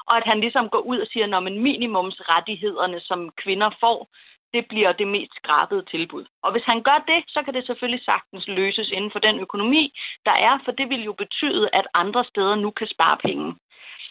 [0.09, 3.99] Og at han ligesom går ud og siger, at minimumsrettighederne, som kvinder får,
[4.53, 6.25] det bliver det mest skrabede tilbud.
[6.43, 9.93] Og hvis han gør det, så kan det selvfølgelig sagtens løses inden for den økonomi,
[10.25, 13.55] der er, for det vil jo betyde, at andre steder nu kan spare penge.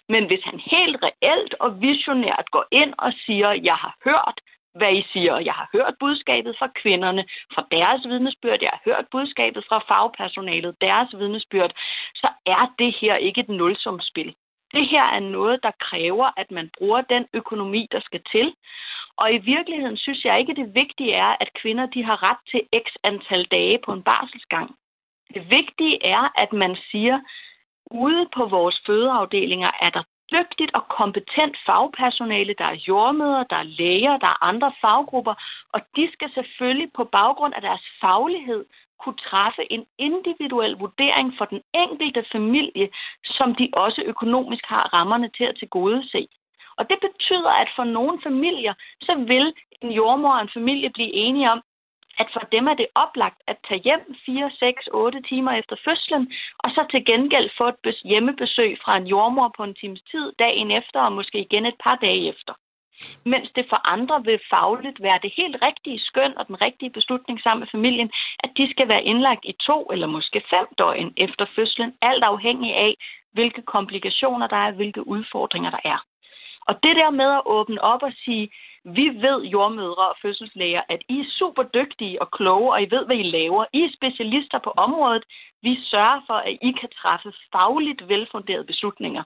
[0.09, 4.40] Men hvis han helt reelt og visionært går ind og siger, jeg har hørt,
[4.74, 5.38] hvad I siger.
[5.38, 7.24] Jeg har hørt budskabet fra kvinderne,
[7.55, 8.59] fra deres vidnesbyrd.
[8.62, 11.72] Jeg har hørt budskabet fra fagpersonalet, deres vidnesbyrd.
[12.14, 14.35] Så er det her ikke et nulsumspil.
[14.74, 18.55] Det her er noget, der kræver, at man bruger den økonomi, der skal til.
[19.16, 22.42] Og i virkeligheden synes jeg ikke, at det vigtige er, at kvinder de har ret
[22.51, 24.75] til x antal dage på en barselsgang.
[25.35, 27.20] Det vigtige er, at man siger,
[27.90, 32.55] ude på vores fødeafdelinger er der dygtigt og kompetent fagpersonale.
[32.59, 35.35] Der er jordmøder, der er læger, der er andre faggrupper,
[35.73, 38.64] og de skal selvfølgelig på baggrund af deres faglighed
[39.03, 42.88] kunne træffe en individuel vurdering for den enkelte familie,
[43.25, 46.29] som de også økonomisk har rammerne til at tilgodese.
[46.81, 49.47] Og det betyder, at for nogle familier, så vil
[49.83, 51.61] en jordmor og en familie blive enige om,
[52.19, 56.33] at for dem er det oplagt at tage hjem 4, 6, 8 timer efter fødslen,
[56.59, 60.71] og så til gengæld få et hjemmebesøg fra en jordmor på en times tid dagen
[60.71, 62.55] efter, og måske igen et par dage efter.
[63.25, 67.40] Mens det for andre vil fagligt være det helt rigtige skøn og den rigtige beslutning
[67.40, 68.11] sammen med familien,
[68.45, 72.75] at de skal være indlagt i to eller måske fem døgn efter fødslen, alt afhængig
[72.75, 72.95] af,
[73.33, 75.99] hvilke komplikationer der er, hvilke udfordringer der er.
[76.68, 78.51] Og det der med at åbne op og sige,
[78.85, 83.07] vi ved jordmødre og fødselslæger, at I er super dygtige og kloge, og I ved,
[83.07, 83.64] hvad I laver.
[83.73, 85.25] I er specialister på området.
[85.62, 89.23] Vi sørger for, at I kan træffe fagligt velfunderede beslutninger.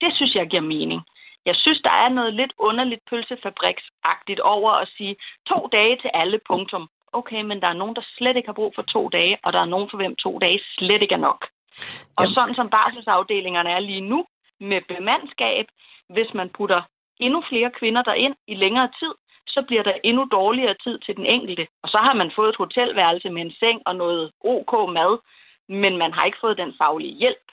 [0.00, 1.00] Det synes jeg giver mening.
[1.46, 6.40] Jeg synes, der er noget lidt underligt pølsefabriksagtigt over at sige to dage til alle,
[6.46, 6.88] punktum.
[7.12, 9.60] Okay, men der er nogen, der slet ikke har brug for to dage, og der
[9.60, 11.40] er nogen for hvem to dage slet ikke er nok.
[12.18, 12.34] Og Jamen.
[12.34, 14.26] sådan som barselsafdelingerne er lige nu,
[14.60, 15.66] med bemandskab,
[16.14, 16.80] hvis man putter
[17.20, 19.12] endnu flere kvinder derind i længere tid,
[19.54, 21.66] så bliver der endnu dårligere tid til den enkelte.
[21.82, 25.12] Og så har man fået et hotelværelse med en seng og noget OK mad,
[25.82, 27.46] men man har ikke fået den faglige hjælp.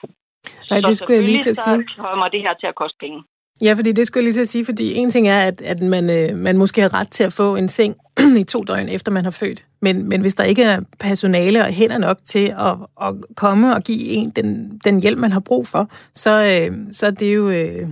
[0.69, 1.83] Nej, det skulle jeg lige til at sige.
[1.89, 3.23] Så kommer det her til at koste penge.
[3.61, 5.79] Ja, fordi det skulle jeg lige til at sige, fordi en ting er, at, at
[5.81, 7.95] man, øh, man måske har ret til at få en seng
[8.41, 9.65] i to døgn efter man har født.
[9.81, 13.81] Men, men hvis der ikke er personale og hænder nok til at, at komme og
[13.81, 17.49] give en den, den hjælp, man har brug for, så, øh, så er det jo
[17.49, 17.89] øh,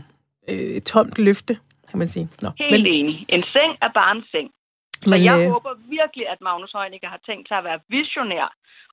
[0.49, 1.53] øh, et tomt løfte,
[1.89, 2.29] kan man sige.
[2.41, 2.49] Nå.
[2.58, 3.25] Helt men, enig.
[3.29, 4.51] En seng er bare en seng.
[5.06, 8.47] Men, jeg øh, håber virkelig, at Magnus Heunicke har tænkt sig at være visionær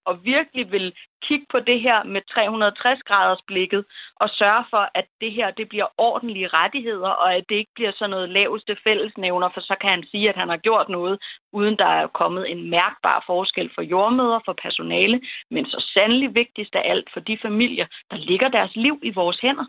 [0.04, 3.84] og virkelig vil kigge på det her med 360 graders blikket
[4.16, 7.92] og sørge for, at det her det bliver ordentlige rettigheder, og at det ikke bliver
[7.94, 11.18] sådan noget laveste fællesnævner, for så kan han sige, at han har gjort noget,
[11.52, 16.74] uden der er kommet en mærkbar forskel for jordmøder, for personale, men så sandelig vigtigst
[16.74, 19.66] af alt for de familier, der ligger deres liv i vores hænder.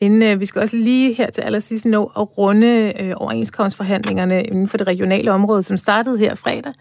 [0.00, 4.68] Inden, øh, vi skal også lige her til allersidst nå at runde øh, overenskomstforhandlingerne inden
[4.68, 6.74] for det regionale område, som startede her fredag,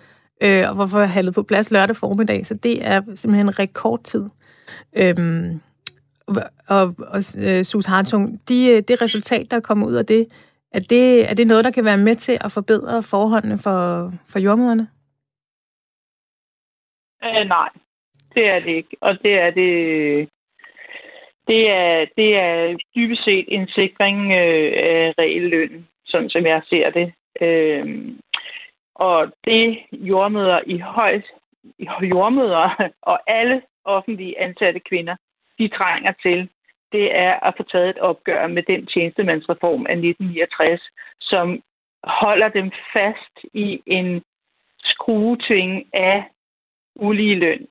[0.43, 4.29] øh, og hvorfor jeg haldet på plads lørdag formiddag, så det er simpelthen en rekordtid.
[4.97, 5.61] Øhm,
[6.67, 10.27] og, og øh, Sus Hartung, de, øh, det resultat, der er kommet ud af det,
[10.71, 14.39] er det, er det noget, der kan være med til at forbedre forholdene for, for
[14.39, 14.87] jordmøderne?
[17.23, 17.69] Øh, nej,
[18.35, 18.97] det er det ikke.
[19.01, 20.29] Og det er det
[21.49, 26.89] det er, det er dybest set en sikring øh, af reelløn, sådan som jeg ser
[26.89, 27.13] det.
[27.41, 27.85] Øh,
[28.95, 31.25] og det jordmøder i højt,
[32.01, 35.15] jordmøder og alle offentlige ansatte kvinder,
[35.59, 36.49] de trænger til,
[36.91, 40.81] det er at få taget et opgør med den tjenestemandsreform af 1969,
[41.21, 41.63] som
[42.03, 44.23] holder dem fast i en
[44.79, 46.23] skrueting af
[46.95, 47.67] ulige løn.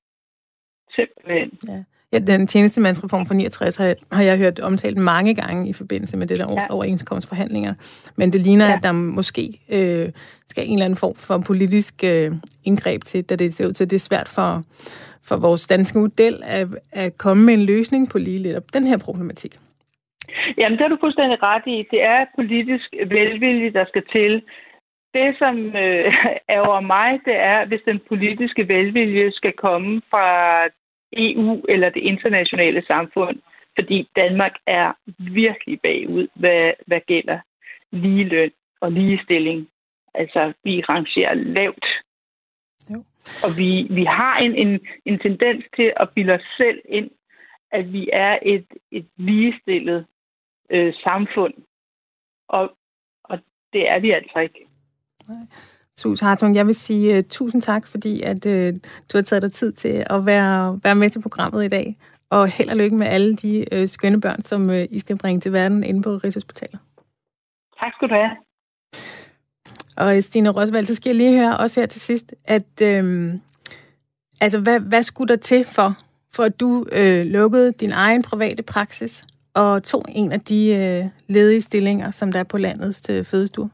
[0.94, 1.58] Simpelthen.
[1.68, 1.84] Ja.
[2.12, 6.26] Ja, den tjenestemandsreform fra 69 har, har jeg hørt omtalt mange gange i forbindelse med
[6.26, 6.74] det der års ja.
[6.74, 7.74] overenskomstforhandlinger.
[8.16, 8.76] Men det ligner, ja.
[8.76, 10.08] at der måske øh,
[10.46, 12.30] skal en eller anden form for politisk øh,
[12.64, 14.62] indgreb til, da det ser ud til, at det er svært for,
[15.28, 18.98] for vores danske model at, at komme med en løsning på lige lidt den her
[18.98, 19.56] problematik.
[20.58, 21.86] Jamen, det er du fuldstændig ret i.
[21.90, 24.42] Det er politisk velvilje, der skal til.
[25.14, 26.12] Det, som øh,
[26.68, 30.28] over mig, det er, hvis den politiske velvilje skal komme fra
[31.12, 33.38] EU eller det internationale samfund,
[33.78, 37.38] fordi Danmark er virkelig bagud, hvad, hvad gælder
[37.92, 39.68] ligeløn og ligestilling.
[40.14, 41.86] Altså, vi rangerer lavt.
[42.90, 43.04] Jo.
[43.44, 47.10] Og vi, vi har en, en, en tendens til at bilde os selv ind,
[47.70, 50.06] at vi er et, et ligestillet
[50.70, 51.54] øh, samfund.
[52.48, 52.76] Og,
[53.24, 53.38] og
[53.72, 54.66] det er vi altså ikke.
[55.28, 55.46] Nej.
[55.98, 58.80] Sus Hartung, jeg vil sige uh, tusind tak, fordi at uh,
[59.12, 61.96] du har taget dig tid til at være, være med til programmet i dag.
[62.30, 65.40] Og held og lykke med alle de uh, skønne børn, som uh, I skal bringe
[65.40, 66.78] til verden inde på Rigshospitalet.
[67.80, 68.30] Tak skal du have.
[69.96, 73.34] Og Stine Rosvald, så skal jeg lige høre også her til sidst, at øh,
[74.40, 75.98] altså, hvad, hvad skulle der til for,
[76.34, 81.04] for at du øh, lukkede din egen private praksis og tog en af de øh,
[81.28, 83.70] ledige stillinger, som der er på landets øh, fødestue?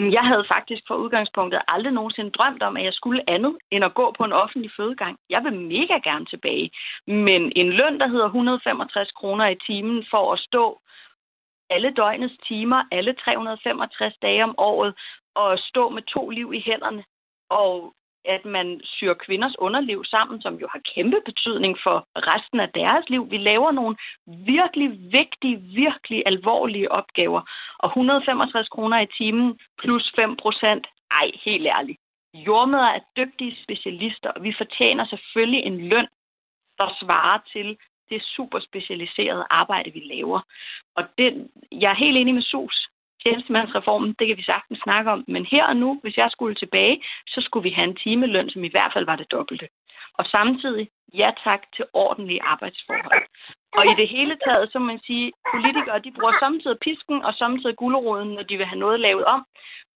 [0.00, 3.94] Jeg havde faktisk for udgangspunktet aldrig nogensinde drømt om, at jeg skulle andet end at
[3.94, 5.18] gå på en offentlig fødegang.
[5.30, 6.70] Jeg vil mega gerne tilbage.
[7.06, 10.80] Men en løn, der hedder 165 kroner i timen for at stå
[11.70, 14.94] alle døgnets timer, alle 365 dage om året,
[15.34, 17.04] og stå med to liv i hænderne,
[17.50, 22.68] og at man syr kvinders underliv sammen, som jo har kæmpe betydning for resten af
[22.74, 23.30] deres liv.
[23.30, 27.42] Vi laver nogle virkelig vigtige, virkelig alvorlige opgaver.
[27.78, 31.98] Og 165 kroner i timen plus 5 procent, ej, helt ærligt.
[32.34, 36.08] Jordmøder er dygtige specialister, og vi fortjener selvfølgelig en løn,
[36.78, 37.76] der svarer til
[38.10, 40.40] det super specialiserede arbejde, vi laver.
[40.96, 42.89] Og det, jeg er helt enig med Sus
[43.22, 45.24] tjenestemandsreformen, det kan vi sagtens snakke om.
[45.28, 48.64] Men her og nu, hvis jeg skulle tilbage, så skulle vi have en timeløn, som
[48.64, 49.68] i hvert fald var det dobbelte.
[50.18, 53.24] Og samtidig, ja tak til ordentlige arbejdsforhold.
[53.78, 57.34] Og i det hele taget, så må man sige, politikere, de bruger samtidig pisken og
[57.34, 59.46] samtidig guleroden, når de vil have noget lavet om.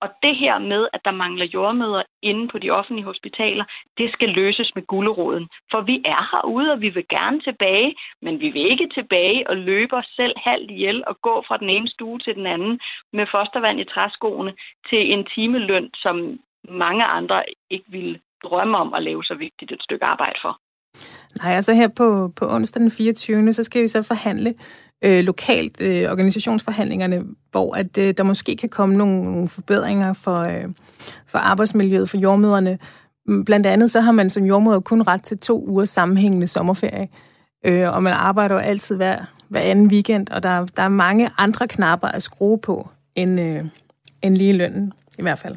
[0.01, 3.65] Og det her med, at der mangler jordmøder inde på de offentlige hospitaler,
[3.99, 5.49] det skal løses med guleroden.
[5.71, 9.57] For vi er herude, og vi vil gerne tilbage, men vi vil ikke tilbage og
[9.57, 12.81] løbe os selv halvt ihjel og gå fra den ene stue til den anden
[13.13, 14.55] med fostervand i træskoene
[14.89, 19.83] til en timeløn, som mange andre ikke ville drømme om at lave så vigtigt et
[19.83, 20.53] stykke arbejde for.
[21.43, 23.53] Nej, altså her på, på onsdag den 24.
[23.53, 24.55] så skal vi så forhandle
[25.05, 30.39] øh, lokalt øh, organisationsforhandlingerne, hvor at øh, der måske kan komme nogle, nogle forbedringer for,
[30.49, 30.69] øh,
[31.27, 32.79] for arbejdsmiljøet for jordmøderne.
[33.27, 37.09] Mm, blandt andet så har man som jordmøder kun ret til to uger sammenhængende sommerferie,
[37.67, 41.31] øh, og man arbejder jo altid hver, hver anden weekend, og der, der er mange
[41.39, 43.65] andre knapper at skrue på end, øh,
[44.23, 45.57] end lige lønnen, i hvert fald.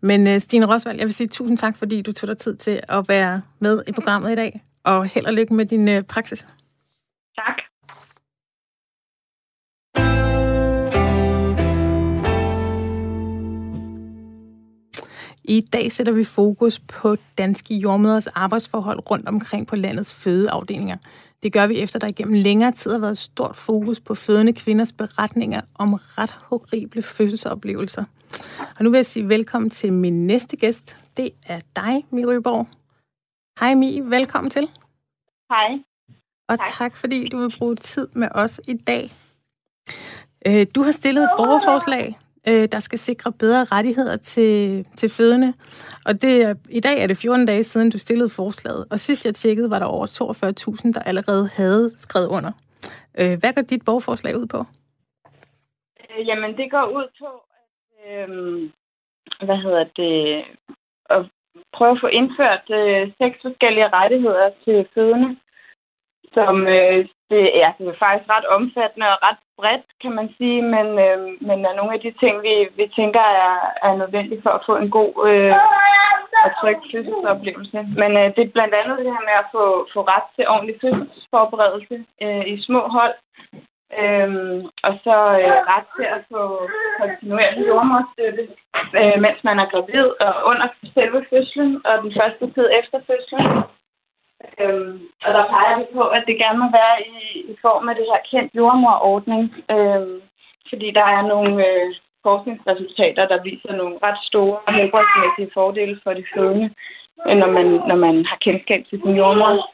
[0.00, 2.80] Men øh, Stine Rosvald, jeg vil sige tusind tak, fordi du tog dig tid til
[2.88, 6.46] at være med i programmet i dag, og held og lykke med din øh, praksis.
[7.36, 7.58] Tak.
[15.44, 20.96] I dag sætter vi fokus på danske jordmøders arbejdsforhold rundt omkring på landets fødeafdelinger.
[21.42, 24.92] Det gør vi efter, der igennem længere tid har været stort fokus på fødende kvinders
[24.92, 28.04] beretninger om ret horrible fødselsoplevelser.
[28.78, 30.96] Og nu vil jeg sige velkommen til min næste gæst.
[31.16, 32.66] Det er dig, Mi Røborg.
[33.60, 34.70] Hej Mi, velkommen til.
[35.50, 35.78] Hej.
[36.48, 36.68] Og tak.
[36.68, 39.10] tak fordi du vil bruge tid med os i dag.
[40.46, 45.54] Øh, du har stillet et borgerforslag øh, der skal sikre bedre rettigheder til, til fødende.
[46.06, 49.26] Og det er, i dag er det 14 dage siden, du stillede forslaget, og sidst
[49.26, 52.52] jeg tjekkede, var der over 42.000, der allerede havde skrevet under.
[53.18, 54.64] Øh, hvad går dit borgerforslag ud på?
[56.26, 57.26] Jamen, det går ud på,
[58.08, 58.70] øh,
[59.46, 60.44] hvad hedder det,
[61.10, 61.20] at
[61.72, 65.36] prøve at få indført øh, seks forskellige rettigheder til fødende,
[66.32, 70.62] som øh, det, ja, det er faktisk ret omfattende og ret bredt, kan man sige,
[70.62, 73.54] men, øh, men er nogle af de ting, vi, vi tænker er,
[73.86, 75.54] er nødvendige for at få en god øh,
[76.44, 77.78] og tryg fødselsoplevelse.
[78.00, 80.76] Men øh, det er blandt andet det her med at få, få ret til ordentlig
[80.82, 83.14] fødselsforberedelse øh, i små hold,
[83.96, 86.42] Øhm, og så øh, ret til at få
[87.00, 88.44] kontinuerlig jordmorstøtte,
[88.98, 93.46] øh, mens man er gravid og under selve fødslen og den første tid efter fødslen.
[94.60, 97.18] Øhm, og der peger vi på, at det gerne må være i,
[97.52, 99.42] i form af det her kendt jordmorordning,
[99.74, 100.20] øhm,
[100.68, 101.94] fordi der er nogle øh,
[102.26, 106.68] forskningsresultater, der viser nogle ret store helbredsmæssige fordele for de fødende,
[107.26, 109.70] øh, når man, når man har kendskab til sin jordmor.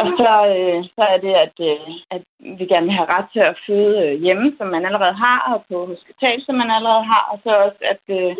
[0.00, 2.22] Og så, øh, så er det, at, øh, at
[2.58, 5.58] vi gerne vil have ret til at føde øh, hjemme, som man allerede har, og
[5.68, 8.32] på hospital, som man allerede har, og så også at øh,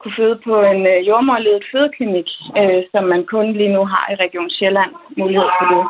[0.00, 2.30] kunne føde på en øh, jordmorledet fødeklinik,
[2.60, 5.82] øh, som man kun lige nu har i Region Sjælland mulighed for det.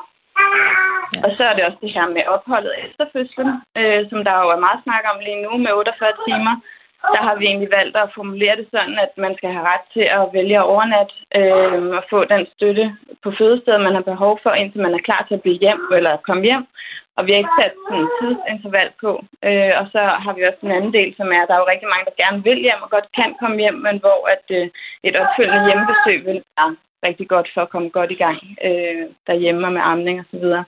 [1.15, 1.21] Ja.
[1.25, 4.49] Og så er det også det her med opholdet efter fødslen, øh, som der jo
[4.57, 6.55] er meget snak om lige nu med 48 timer
[7.15, 10.07] der har vi egentlig valgt at formulere det sådan, at man skal have ret til
[10.19, 12.87] at vælge at overnatte øh, og få den støtte
[13.23, 16.25] på fødestedet, man har behov for, indtil man er klar til at blive hjem eller
[16.29, 16.67] komme hjem.
[17.17, 19.11] Og vi har ikke sat sådan en tidsinterval på.
[19.49, 21.73] Øh, og så har vi også en anden del, som er, at der er jo
[21.73, 24.67] rigtig mange, der gerne vil hjem og godt kan komme hjem, men hvor at, øh,
[25.09, 26.71] et opfølgende hjemmebesøg vil være
[27.09, 30.37] rigtig godt for at komme godt i gang øh, derhjemme og med amning og så
[30.43, 30.65] videre.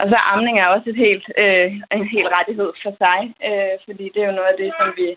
[0.00, 4.04] Og så amning er også et helt, øh, en helt rettighed for sig, øh, fordi
[4.14, 5.08] det er jo noget af det, som vi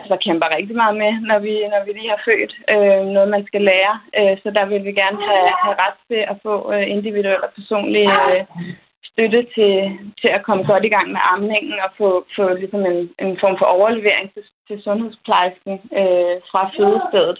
[0.00, 3.46] altså, kæmper rigtig meget med, når vi, når vi lige har født øh, noget, man
[3.46, 3.94] skal lære.
[4.18, 7.50] Øh, så der vil vi gerne have, have ret til at få øh, individuel og
[7.58, 8.42] personlig øh,
[9.10, 9.74] støtte til,
[10.20, 13.56] til at komme godt i gang med amningen og få, få ligesom en, en form
[13.58, 17.38] for overlevering til, til sundhedsplejersken øh, fra fødestedet.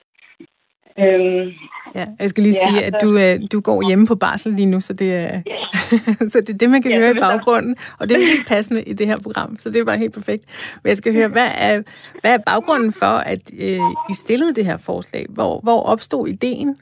[0.99, 1.53] Øhm,
[1.95, 4.67] ja, jeg skal lige ja, sige, at du, uh, du går hjemme på barsel lige
[4.67, 6.29] nu, så det er, yeah.
[6.33, 7.77] så det, er det, man kan ja, høre i baggrunden.
[8.01, 10.45] Og det er helt passende i det her program, så det er bare helt perfekt.
[10.83, 11.83] Men jeg skal høre, hvad er,
[12.21, 15.27] hvad er baggrunden for, at uh, I stillede det her forslag?
[15.29, 16.77] Hvor, hvor opstod ideen?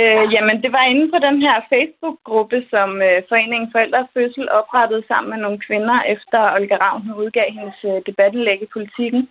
[0.00, 5.02] Øh, jamen, det var inde på den her Facebook-gruppe, som øh, Foreningen Forældre Fødsel oprettede
[5.08, 9.22] sammen med nogle kvinder, efter Olga Ravn udgav hendes øh, debattenlæg i politikken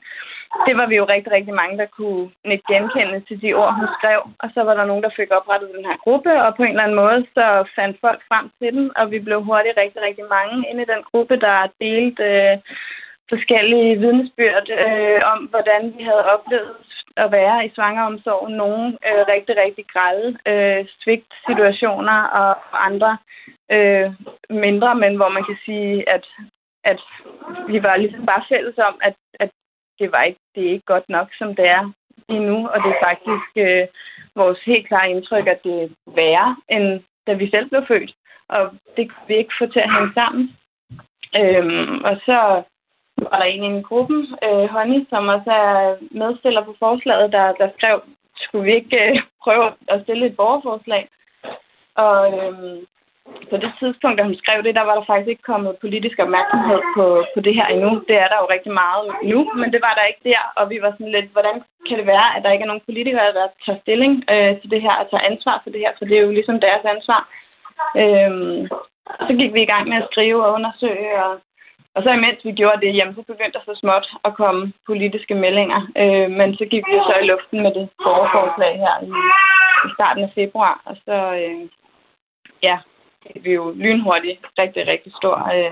[0.68, 3.88] det var vi jo rigtig, rigtig mange, der kunne ikke genkende til de ord, hun
[3.98, 4.22] skrev.
[4.44, 6.84] Og så var der nogen, der fik oprettet den her gruppe, og på en eller
[6.84, 7.46] anden måde, så
[7.76, 11.04] fandt folk frem til den, og vi blev hurtigt rigtig, rigtig mange inde i den
[11.12, 12.58] gruppe, der delte øh,
[13.30, 16.76] forskellige vidnesbyrd øh, om, hvordan vi havde oplevet
[17.24, 18.54] at være i svangeromsorgen.
[18.56, 22.52] Nogle øh, rigtig, rigtig grælde øh, svigt-situationer, og
[22.88, 23.18] andre
[23.72, 24.08] øh,
[24.50, 26.26] mindre, men hvor man kan sige, at
[26.92, 27.02] at
[27.72, 29.52] vi var ligesom bare fælles om, at, at
[30.00, 31.92] det, var ikke, det er ikke godt nok, som det er
[32.30, 33.88] lige nu, og det er faktisk øh,
[34.36, 38.12] vores helt klare indtryk, at det er værre, end da vi selv blev født.
[38.50, 40.58] Og det kunne vi ikke få til at hænge sammen.
[41.42, 42.64] Øhm, og så
[43.18, 47.70] var der en i gruppen, øh, Honey, som også er medstiller på forslaget, der, der
[47.78, 48.02] skrev,
[48.36, 51.10] skulle vi ikke øh, prøve at stille et borgerforslag?
[51.96, 52.86] Og øhm,
[53.52, 56.82] på det tidspunkt, da hun skrev det, der var der faktisk ikke kommet politisk opmærksomhed
[56.96, 57.92] på, på det her endnu.
[58.10, 60.78] Det er der jo rigtig meget nu, men det var der ikke der, og vi
[60.82, 61.56] var sådan lidt, hvordan
[61.88, 64.82] kan det være, at der ikke er nogen politikere, der tager stilling øh, til det
[64.82, 67.22] her, og tager ansvar for det her, for det er jo ligesom deres ansvar.
[68.02, 68.32] Øh,
[69.28, 71.34] så gik vi i gang med at skrive og undersøge, og,
[71.96, 75.36] og så imens vi gjorde det, jamen, så begyndte der så småt at komme politiske
[75.36, 79.10] meldinger, øh, men så gik vi så i luften med det borgerforslag her i,
[79.88, 81.62] i starten af februar, og så, øh,
[82.64, 82.78] ja,
[83.44, 85.72] vi jo lynhurtigt rigtig, rigtig stor øh,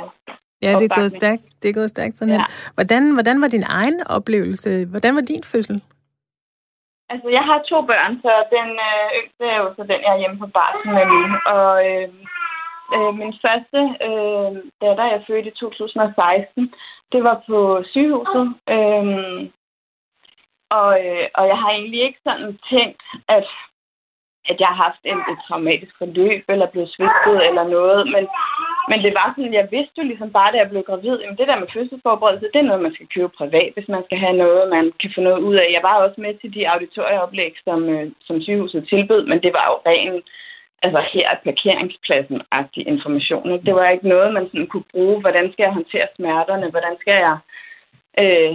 [0.61, 1.43] Ja, det er gået stærkt.
[1.61, 2.37] Det er gået stærkt sådan ja.
[2.39, 2.47] her.
[2.73, 4.85] Hvordan, hvordan var din egen oplevelse?
[4.91, 5.77] Hvordan var din fødsel?
[7.09, 10.21] Altså, jeg har to børn, så den øh, yngste er jo så den, jeg er
[10.21, 11.21] hjemme på barsel med nu.
[11.55, 12.09] Og øh,
[12.95, 14.51] øh, min første øh,
[14.81, 16.73] datter, jeg fødte i 2016,
[17.11, 17.59] det var på
[17.91, 18.45] sygehuset.
[18.75, 19.07] Øh,
[20.79, 23.03] og, øh, og jeg har egentlig ikke sådan tænkt,
[23.37, 23.47] at
[24.51, 28.01] at jeg har haft en, et traumatisk forløb, eller blevet svigtet, eller noget.
[28.13, 28.23] Men,
[28.89, 31.47] men det var sådan, jeg vidste jo ligesom bare, da jeg blev gravid, at det
[31.47, 34.69] der med fødselsforberedelse, det er noget, man skal købe privat, hvis man skal have noget,
[34.75, 35.67] man kan få noget ud af.
[35.75, 39.65] Jeg var også med til de auditorieoplæg, som, øh, som sygehuset tilbød, men det var
[39.71, 40.21] jo ren,
[40.85, 43.65] altså her er parkeringspladsen-agtig information.
[43.65, 45.21] Det var ikke noget, man sådan kunne bruge.
[45.21, 46.69] Hvordan skal jeg håndtere smerterne?
[46.69, 47.37] Hvordan skal jeg
[48.23, 48.51] øh,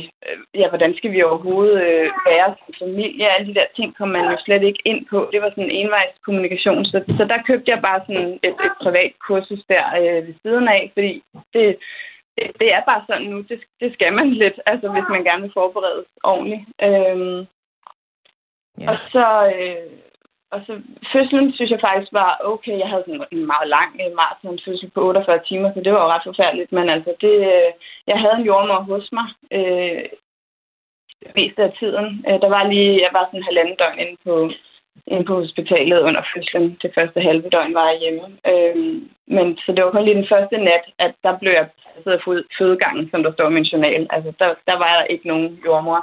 [0.60, 3.34] ja, hvordan skal vi overhovedet øh, være som familie?
[3.34, 5.28] Alle de der ting kom man jo slet ikke ind på.
[5.32, 6.84] Det var sådan en envejskommunikation.
[6.84, 10.68] Så, så der købte jeg bare sådan et, et privat kursus der øh, ved siden
[10.68, 11.22] af, fordi
[11.54, 11.76] det,
[12.36, 13.38] det, det er bare sådan nu.
[13.40, 16.64] Det, det skal man lidt, altså hvis man gerne vil forberedes ordentligt.
[16.82, 17.46] Øh,
[18.80, 18.90] ja.
[18.90, 19.26] Og så...
[19.56, 20.09] Øh,
[20.54, 20.72] og så
[21.12, 22.78] fødslen synes jeg faktisk var okay.
[22.78, 26.12] Jeg havde sådan en meget lang øh, fødsel på 48 timer, så det var jo
[26.14, 26.72] ret forfærdeligt.
[26.72, 27.70] Men altså, det, øh,
[28.06, 30.04] jeg havde en jordmor hos mig øh,
[31.36, 32.24] mest af tiden.
[32.28, 34.50] Øh, der var lige, jeg var sådan en halvanden døgn inde på,
[35.06, 36.78] inde på hospitalet under fødslen.
[36.82, 38.24] Det første halve døgn var jeg hjemme.
[38.50, 38.76] Øh,
[39.36, 42.20] men så det var kun lige den første nat, at der blev jeg passet af
[42.58, 44.06] fødegangen, som der står i min journal.
[44.10, 46.00] Altså, der, der var der ikke nogen jordmor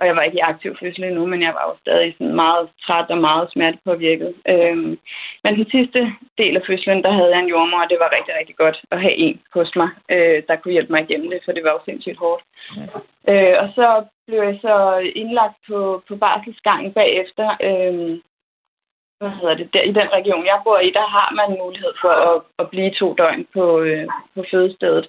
[0.00, 2.68] og jeg var ikke i aktiv fødsel endnu, men jeg var jo stadig sådan meget
[2.86, 4.34] træt og meget smertepåvirket.
[4.48, 4.98] Øhm,
[5.44, 6.00] men den sidste
[6.38, 9.00] del af fødslen, der havde jeg en jordmor, og det var rigtig, rigtig godt at
[9.00, 11.80] have en hos mig, øh, der kunne hjælpe mig igennem det, for det var jo
[11.84, 12.42] sindssygt hårdt.
[12.76, 12.86] Ja.
[13.32, 14.76] Øh, og så blev jeg så
[15.14, 18.18] indlagt på, på barselsgangen bagefter, øh,
[19.24, 22.14] hvad hedder det, der, i den region, jeg bor i, der har man mulighed for
[22.30, 25.06] at, at blive to døgn på, øh, på fødestedet.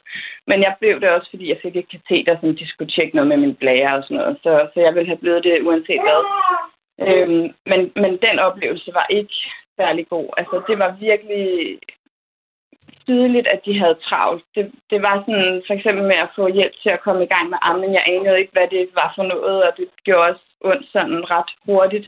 [0.50, 3.30] Men jeg blev det også, fordi jeg fik et kateter, som de skulle tjekke noget
[3.32, 4.38] med min blære og sådan noget.
[4.44, 6.22] Så, så jeg ville have blevet det uanset hvad.
[7.08, 9.36] Øhm, men, men den oplevelse var ikke
[9.80, 10.28] særlig god.
[10.38, 11.46] Altså, det var virkelig
[13.06, 14.44] tydeligt, at de havde travlt.
[14.56, 17.50] Det, det var sådan, for eksempel med at få hjælp til at komme i gang
[17.50, 17.94] med ammen.
[17.94, 21.52] Jeg anede ikke, hvad det var for noget, og det gjorde også ondt sådan ret
[21.66, 22.08] hurtigt.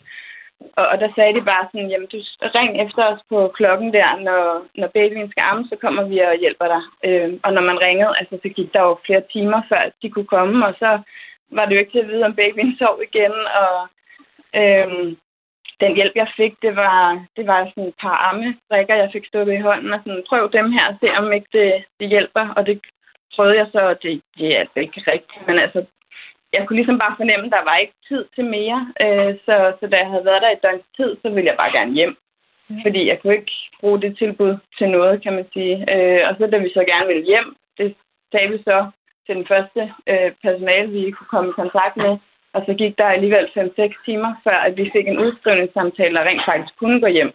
[0.79, 2.17] Og, og der sagde de bare sådan, jamen du
[2.57, 4.41] ring efter os på klokken der, når,
[4.75, 6.83] når babyen skal amme, så kommer vi og hjælper dig.
[7.07, 10.31] Øh, og når man ringede, altså så gik der jo flere timer, før de kunne
[10.35, 10.99] komme, og så
[11.51, 13.35] var det jo ikke til at vide, om babyen sov igen.
[13.61, 13.75] Og
[14.61, 15.15] øh,
[15.81, 19.53] den hjælp, jeg fik, det var, det var sådan et par arme-rækker, jeg fik stået
[19.53, 22.45] i hånden, og sådan, prøv dem her og se, om ikke det, det hjælper.
[22.57, 22.81] Og det
[23.35, 25.47] prøvede jeg så, og det, det er ikke rigtigt.
[25.47, 25.85] Men altså,
[26.57, 28.79] jeg kunne ligesom bare fornemme, at der var ikke tid til mere.
[29.03, 31.75] Øh, så, så da jeg havde været der et døgns tid, så ville jeg bare
[31.77, 32.13] gerne hjem.
[32.69, 32.75] Ja.
[32.85, 33.51] Fordi jeg kunne ikke
[33.81, 35.75] bruge det tilbud til noget, kan man sige.
[35.93, 37.47] Øh, og så da vi så gerne ville hjem,
[37.77, 37.95] det
[38.31, 38.77] sagde vi så
[39.25, 39.81] til den første
[40.11, 42.13] øh, personale, vi kunne komme i kontakt med.
[42.55, 46.45] Og så gik der alligevel 5-6 timer, før at vi fik en udskrivningssamtale, og rent
[46.45, 47.31] faktisk kunne gå hjem.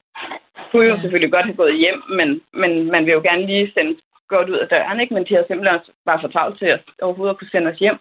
[0.71, 3.97] Kunne jo selvfølgelig godt have gået hjem, men, men man vil jo gerne lige sende
[4.29, 5.15] godt ud af døren, ikke?
[5.15, 7.99] men de har simpelthen bare for travlt til at overhovedet kunne sende os hjem.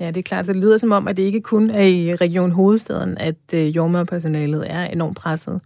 [0.00, 0.46] Ja, det er klart.
[0.46, 3.76] Så det lyder som om, at det ikke kun er i Region Hovedstaden, at øh,
[3.76, 5.52] jordmørpersonalet er enormt presset.
[5.52, 5.60] Men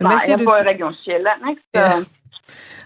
[0.00, 1.62] Nej, hvad siger jeg du bor i Region Sjælland, ikke?
[1.74, 1.80] Så...
[1.80, 2.04] Ja.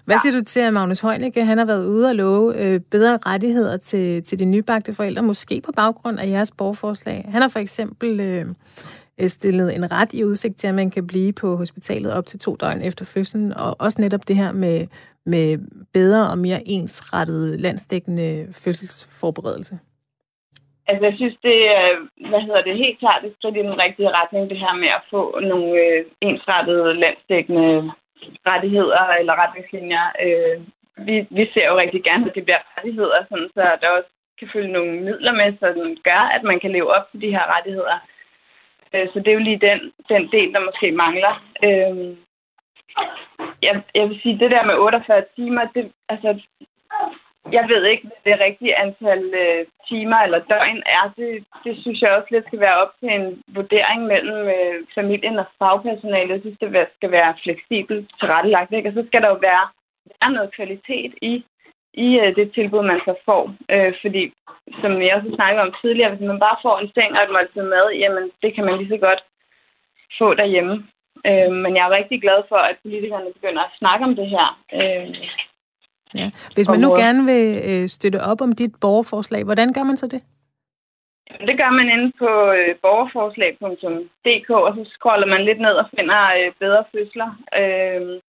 [0.04, 3.18] Hvad siger du til, at Magnus Heunicke, han har været ude og love øh, bedre
[3.26, 7.28] rettigheder til, til de nybagte forældre, måske på baggrund af jeres borgerforslag?
[7.28, 8.46] Han har for eksempel øh,
[9.28, 12.56] stillet en ret i udsigt til, at man kan blive på hospitalet op til to
[12.60, 14.86] døgn efter fødslen, og også netop det her med,
[15.26, 15.58] med
[15.92, 19.78] bedre og mere ensrettet landsdækkende fødselsforberedelse.
[20.88, 21.86] Altså, jeg synes, det er,
[22.30, 25.02] hvad hedder det, helt klart et skridt i den rigtige retning, det her med at
[25.10, 27.92] få nogle øh, ensrettede landsdækkende
[28.46, 30.04] rettigheder eller retningslinjer.
[30.24, 30.56] Øh,
[31.06, 34.48] vi, vi ser jo rigtig gerne, at det bliver rettigheder, sådan, så der også kan
[34.52, 37.56] følge nogle midler med, så den gør, at man kan leve op til de her
[37.56, 37.98] rettigheder.
[38.94, 41.34] Øh, så det er jo lige den, den del, der måske mangler.
[41.66, 42.16] Øh,
[43.62, 46.40] jeg, jeg vil sige, det der med 48 timer, det, altså,
[47.50, 51.12] jeg ved ikke, hvad det rigtige antal øh, timer eller døgn er.
[51.16, 55.38] Det, det synes jeg også lidt skal være op til en vurdering mellem øh, familien
[55.38, 56.30] og fagpersonalet.
[56.30, 58.72] Jeg synes, det skal være fleksibelt tilrettelagt.
[58.72, 58.88] Ikke?
[58.88, 59.64] Og så skal der jo være,
[60.20, 61.44] være noget kvalitet i,
[61.94, 63.54] i øh, det tilbud, man så får.
[63.70, 64.32] Øh, fordi,
[64.80, 67.62] som jeg også snakkede om tidligere, hvis man bare får en seng og et måltid
[67.62, 69.22] mad, jamen det kan man lige så godt
[70.18, 70.74] få derhjemme.
[71.28, 74.46] Øh, men jeg er rigtig glad for, at politikerne begynder at snakke om det her.
[74.78, 75.08] Øh,
[76.14, 76.30] Ja.
[76.54, 80.06] Hvis man nu gerne vil øh, støtte op om dit borgerforslag, hvordan gør man så
[80.06, 80.22] det?
[81.48, 86.20] Det gør man inde på øh, borgerforslag.dk, og så scroller man lidt ned og finder
[86.38, 88.20] øh, bedre fødsler øh,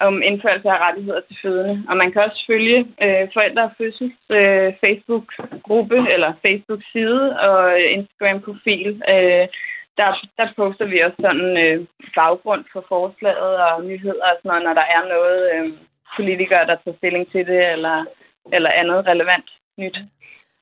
[0.00, 1.84] om indførelse af rettigheder til fødende.
[1.88, 7.86] Og man kan også følge øh, Forældre og Fødsels øh, Facebook-gruppe eller Facebook-side og øh,
[7.96, 9.02] Instagram-profil.
[9.14, 9.46] Øh,
[9.98, 10.08] der,
[10.38, 14.74] der poster vi også sådan øh, baggrund for forslaget og nyheder og sådan noget, når
[14.80, 15.40] der er noget...
[15.54, 15.72] Øh,
[16.16, 18.04] politikere, der tager stilling til det, eller,
[18.52, 19.48] eller andet relevant
[19.78, 19.98] nyt.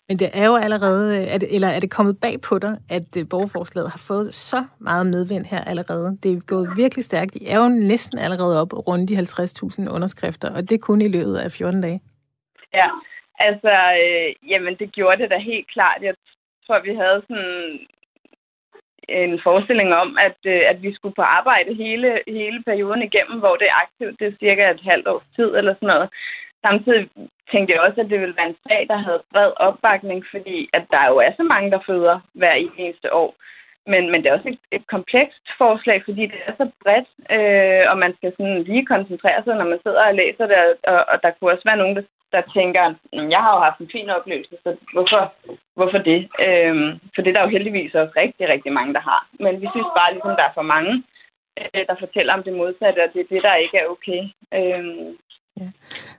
[0.09, 3.09] Men det er jo allerede, er det, eller er det kommet bag på dig, at
[3.19, 6.09] øh, borgerforslaget har fået så meget medvind her allerede?
[6.23, 7.35] Det er gået virkelig stærkt.
[7.35, 11.37] I er jo næsten allerede op rundt de 50.000 underskrifter, og det kun i løbet
[11.37, 12.01] af 14 dage.
[12.75, 12.89] Ja,
[13.39, 13.73] altså,
[14.05, 15.99] øh, jamen det gjorde det da helt klart.
[16.03, 16.15] Jeg
[16.67, 17.79] tror, vi havde sådan
[19.09, 23.57] en forestilling om, at, øh, at vi skulle på arbejde hele, hele perioden igennem, hvor
[23.57, 24.21] det er aktivt.
[24.21, 26.09] Det er cirka et halvt års tid eller sådan noget.
[26.67, 27.09] Samtidig
[27.53, 30.85] tænkte jeg også, at det ville være en sag, der havde bred opbakning, fordi at
[30.91, 33.35] der jo er så mange, der føder hver eneste år.
[33.87, 37.85] Men, men det er også et, et komplekst forslag, fordi det er så bredt, øh,
[37.91, 40.57] og man skal sådan lige koncentrere sig, når man sidder og læser det,
[40.93, 42.95] og, og der kunne også være nogen, der der tænker,
[43.35, 45.23] jeg har jo haft en fin oplevelse, så hvorfor,
[45.75, 46.21] hvorfor det?
[46.47, 49.23] Øhm, for det er der jo heldigvis også rigtig, rigtig mange, der har.
[49.45, 50.93] Men vi synes bare, ligesom der er for mange,
[51.61, 54.23] øh, der fortæller om det modsatte, og det er det, der ikke er okay.
[54.59, 55.07] Øhm,
[55.61, 55.67] ja.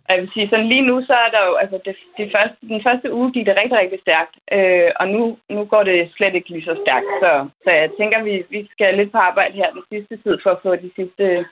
[0.06, 2.58] Og jeg vil sige, sådan lige nu, så er der jo, altså det, det første,
[2.74, 6.36] den første uge gik det rigtig, rigtig stærkt, øh, og nu, nu går det slet
[6.36, 7.12] ikke lige så stærkt.
[7.22, 7.32] Så,
[7.64, 10.62] så jeg tænker, vi, vi skal lidt på arbejde her den sidste tid for at
[10.64, 11.46] få de sidste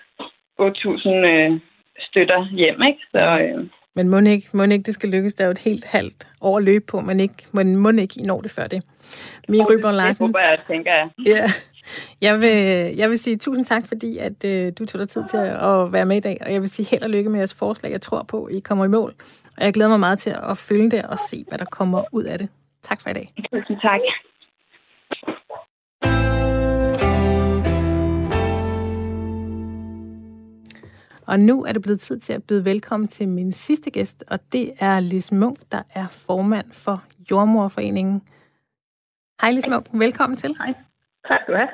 [0.62, 1.51] 8.000 øh,
[1.99, 3.01] støtter hjem, ikke?
[3.14, 5.34] Så, øh, Men må ikke, må ikke det skal lykkes?
[5.34, 8.20] Der er jo et helt halvt år at løbe på, men ikke, men må ikke
[8.20, 8.84] I når det før det.
[9.50, 10.28] Mie Ryborg Larsen.
[10.28, 11.10] Det håber jeg, tænker jeg.
[11.26, 11.46] Ja.
[12.22, 12.58] Jeg vil,
[12.98, 16.06] jeg vil sige tusind tak, fordi at, øh, du tog dig tid til at være
[16.06, 17.92] med i dag, og jeg vil sige held og lykke med jeres forslag.
[17.92, 19.14] Jeg tror på, at I kommer i mål,
[19.58, 22.24] og jeg glæder mig meget til at følge det og se, hvad der kommer ud
[22.24, 22.50] af det.
[22.82, 23.30] Tak for i dag.
[23.54, 24.00] Tusind tak.
[31.32, 34.40] Og nu er det blevet tid til at byde velkommen til min sidste gæst, og
[34.52, 38.22] det er Lis Munk, der er formand for Jordmorforeningen.
[39.42, 40.56] Hej Lis Munk, velkommen til.
[40.58, 40.74] Hej,
[41.28, 41.68] tak du have.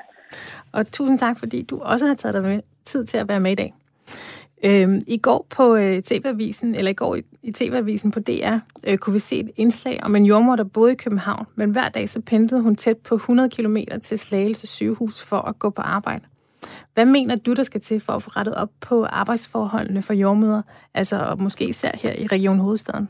[0.71, 3.51] Og tusind tak, fordi du også har taget dig med, tid til at være med
[3.51, 3.73] i dag.
[4.63, 8.97] Øhm, I går på øh, TV-avisen, eller i går i, i TV-avisen på DR, øh,
[8.97, 12.09] kunne vi se et indslag om en jordmor, der boede i København, men hver dag
[12.09, 16.25] så pendlede hun tæt på 100 km til Slagelse sygehus for at gå på arbejde.
[16.93, 20.61] Hvad mener du, der skal til for at få rettet op på arbejdsforholdene for jordmøder,
[20.93, 23.09] altså måske især her i Region Hovedstaden?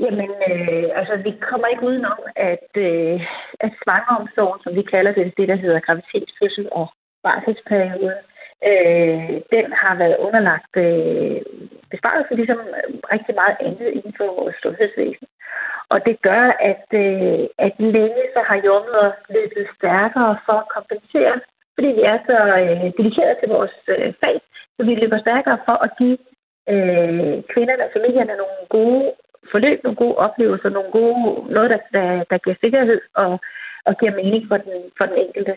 [0.00, 3.20] Jamen, øh, altså, vi kommer ikke udenom, at, øh,
[3.64, 6.86] at svangeromsorgen, som vi kalder det, det der hedder graviditetsfødsel og
[7.22, 8.18] barselsperiode,
[8.70, 11.40] øh, den har været underlagt øh,
[11.92, 12.58] besparelser ligesom
[13.14, 15.28] rigtig meget andet inden for vores sundhedsvæsen.
[15.92, 21.34] Og det gør, at, øh, at længe så har jordmøder løbet stærkere for at kompensere,
[21.74, 24.36] fordi vi er så øh, dedikeret til vores øh, fag,
[24.76, 26.18] så vi løber stærkere for at give
[26.72, 29.12] øh, kvinderne og familierne nogle gode
[29.52, 31.16] forløb, nogle gode oplevelser, nogle gode,
[31.56, 33.32] noget, der, der, der giver sikkerhed og,
[33.86, 35.54] og giver mening for den, for den enkelte.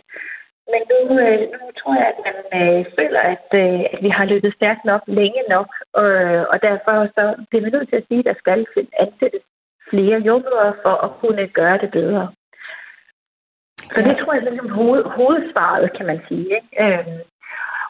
[0.72, 4.26] Men nu, øh, nu tror jeg, at man øh, føler, at, øh, at vi har
[4.26, 6.10] løbet stærkt nok, længe nok, og,
[6.52, 8.66] og derfor så det er vi nødt til at sige, at der skal
[9.00, 9.44] ansættes
[9.90, 12.28] flere jordbrugere for at kunne gøre det bedre.
[13.94, 16.48] Så det tror jeg er ligesom hoved, hovedsvaret, kan man sige.
[16.58, 16.70] Ikke?
[16.84, 17.18] Øhm,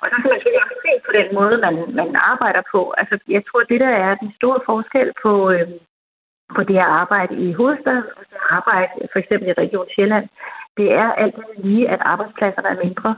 [0.01, 2.81] og så kan man selvfølgelig også se på den måde, man, man arbejder på.
[2.97, 5.79] Altså, jeg tror, det der er den store forskel på, øhm,
[6.55, 10.27] på det her arbejde i hovedstaden og så arbejde for eksempel i Region Sjælland,
[10.77, 13.11] det er alt lige, at arbejdspladserne er mindre.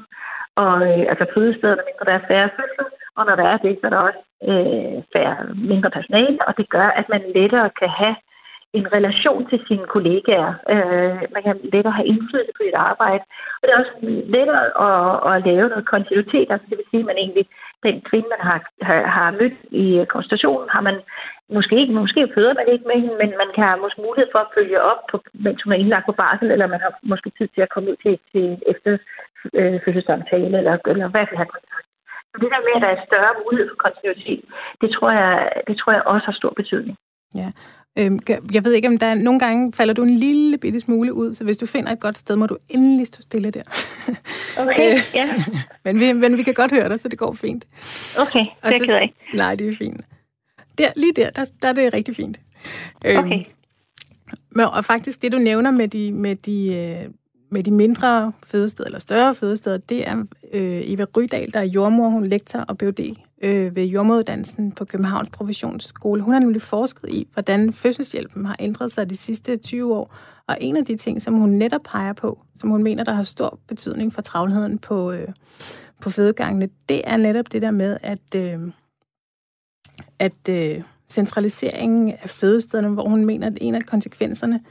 [0.56, 3.78] Og øh, altså fødestederne er mindre, der er færre fødsler, og når der er det,
[3.80, 5.38] så er der også øh, færre,
[5.72, 8.16] mindre personale, og det gør, at man lettere kan have
[8.74, 10.51] en relation til sine kollegaer.
[10.74, 13.24] Øh, man kan lettere have indflydelse på sit arbejde.
[13.59, 13.95] Og det er også
[14.36, 16.47] lettere at, at lave noget kontinuitet.
[16.51, 17.45] Altså det vil sige, at man egentlig,
[17.88, 20.97] den kvinde, man har, har, har mødt i konstationen, har man
[21.57, 24.41] måske ikke, måske føder man ikke med hende, men man kan have måske mulighed for
[24.43, 25.15] at følge op, på,
[25.45, 27.97] mens hun er indlagt på barsel, eller man har måske tid til at komme ud
[28.03, 28.91] til, til efter
[29.59, 29.80] øh,
[30.57, 31.86] eller, eller hvad hvert have kontakt.
[32.32, 34.43] Så det der med, at der er større mulighed for kontinuitet,
[34.82, 35.34] det tror jeg,
[35.67, 36.97] det tror jeg også har stor betydning.
[37.36, 37.49] Ja,
[37.98, 38.20] Øhm,
[38.54, 41.34] jeg ved ikke, om der er, nogle gange falder du en lille bitte smule ud,
[41.34, 43.64] så hvis du finder et godt sted, må du endelig stå stille der.
[44.58, 45.44] Okay, ja.
[45.86, 47.68] men, vi, men vi kan godt høre dig, så det går fint.
[48.20, 49.16] Okay, det er jeg ikke.
[49.34, 50.02] Nej, det er fint.
[50.78, 52.40] Der, lige der, der, der er det rigtig fint.
[53.06, 53.44] Øhm, okay.
[54.52, 57.10] Men, og faktisk, det du nævner med de, med de, øh,
[57.52, 60.24] med de mindre fødesteder, eller større fødesteder, det er
[60.54, 65.30] øh, Eva Rydal, der er jordmor, hun lektor og BUD øh, ved jordmoruddannelsen på Københavns
[65.30, 66.22] Professionsskole.
[66.22, 70.16] Hun har nemlig forsket i, hvordan fødselshjælpen har ændret sig de sidste 20 år.
[70.48, 73.24] Og en af de ting, som hun netop peger på, som hun mener, der har
[73.24, 75.28] stor betydning for travlheden på, øh,
[76.02, 78.60] på fødegangene, det er netop det der med, at, øh,
[80.20, 84.64] at øh, centraliseringen af fødestederne, hvor hun mener, at en af konsekvenserne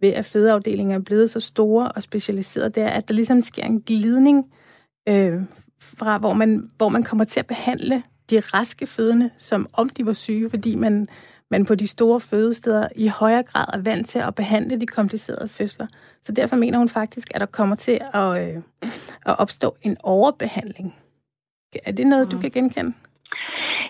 [0.00, 3.64] ved, at fødeafdelingen er blevet så store og specialiseret, det er, at der ligesom sker
[3.64, 4.52] en glidning
[5.08, 5.42] øh,
[5.80, 8.02] fra, hvor man, hvor man kommer til at behandle
[8.32, 11.08] de raske fødende, som om de var syge, fordi man,
[11.50, 15.48] man på de store fødesteder i højere grad er vant til at behandle de komplicerede
[15.48, 15.86] fødsler.
[16.22, 18.62] Så derfor mener hun faktisk, at der kommer til at, øh,
[19.26, 20.94] at opstå en overbehandling.
[21.84, 22.42] Er det noget, du mm.
[22.42, 22.92] kan genkende?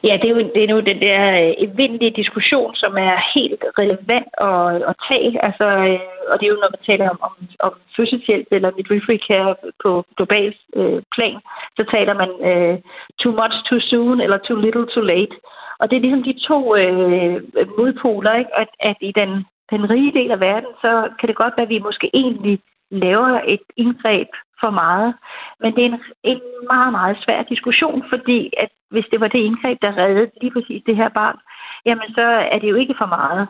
[0.05, 3.65] Ja, det er, jo, det er nu den der øh, evindelige diskussion, som er helt
[3.79, 5.45] relevant at, at tage.
[5.47, 6.01] Altså, øh,
[6.31, 7.33] og det er jo, når man taler om, om,
[7.67, 11.39] om fødselshjælp eller midwifery care på global øh, plan,
[11.77, 12.79] så taler man øh,
[13.23, 15.37] too much too soon eller too little too late.
[15.81, 17.35] Og det er ligesom de to øh,
[17.79, 18.59] modpoler, ikke?
[18.63, 19.31] At, at i den,
[19.71, 22.59] den rige del af verden, så kan det godt være, at vi måske egentlig
[22.93, 24.29] laver et indgreb
[24.61, 25.15] for meget.
[25.61, 26.41] Men det er en, en
[26.73, 30.83] meget, meget svær diskussion, fordi at hvis det var det indgreb, der reddede lige præcis
[30.87, 31.39] det her barn,
[31.87, 33.49] jamen så er det jo ikke for meget.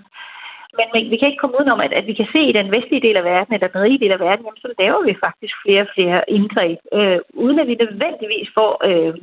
[0.79, 3.05] Men, men vi kan ikke komme udenom, at, at vi kan se i den vestlige
[3.07, 5.83] del af verden, eller den rige del af verden, jamen så laver vi faktisk flere
[5.83, 9.15] og flere indgreb, øh, uden at vi nødvendigvis får øh,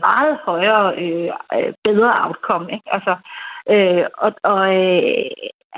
[0.00, 2.72] meget højere, øh, bedre outcome.
[2.72, 2.88] Ikke?
[2.96, 3.14] Altså,
[3.70, 5.30] øh, og, og øh,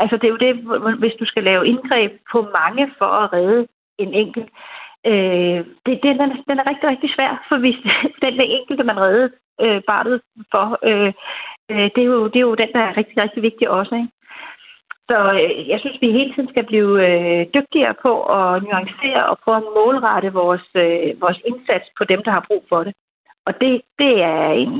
[0.02, 0.54] altså det er jo det,
[0.98, 3.66] hvis du skal lave indgreb på mange for at redde
[3.98, 4.50] en enkelt,
[5.06, 7.78] Øh, det, det, den, den er rigtig, rigtig svær, for hvis
[8.24, 9.28] den enkelte, man redder
[9.60, 10.20] øh, barnet
[10.50, 11.12] for, øh,
[11.70, 13.94] øh, det, er jo, det er jo den, der er rigtig, rigtig vigtig også.
[13.94, 14.08] Ikke?
[15.08, 19.38] Så øh, jeg synes, vi hele tiden skal blive øh, dygtigere på at nuancere og
[19.44, 22.92] prøve at målrette vores, øh, vores indsats på dem, der har brug for det.
[23.46, 24.72] Og det, det, er en,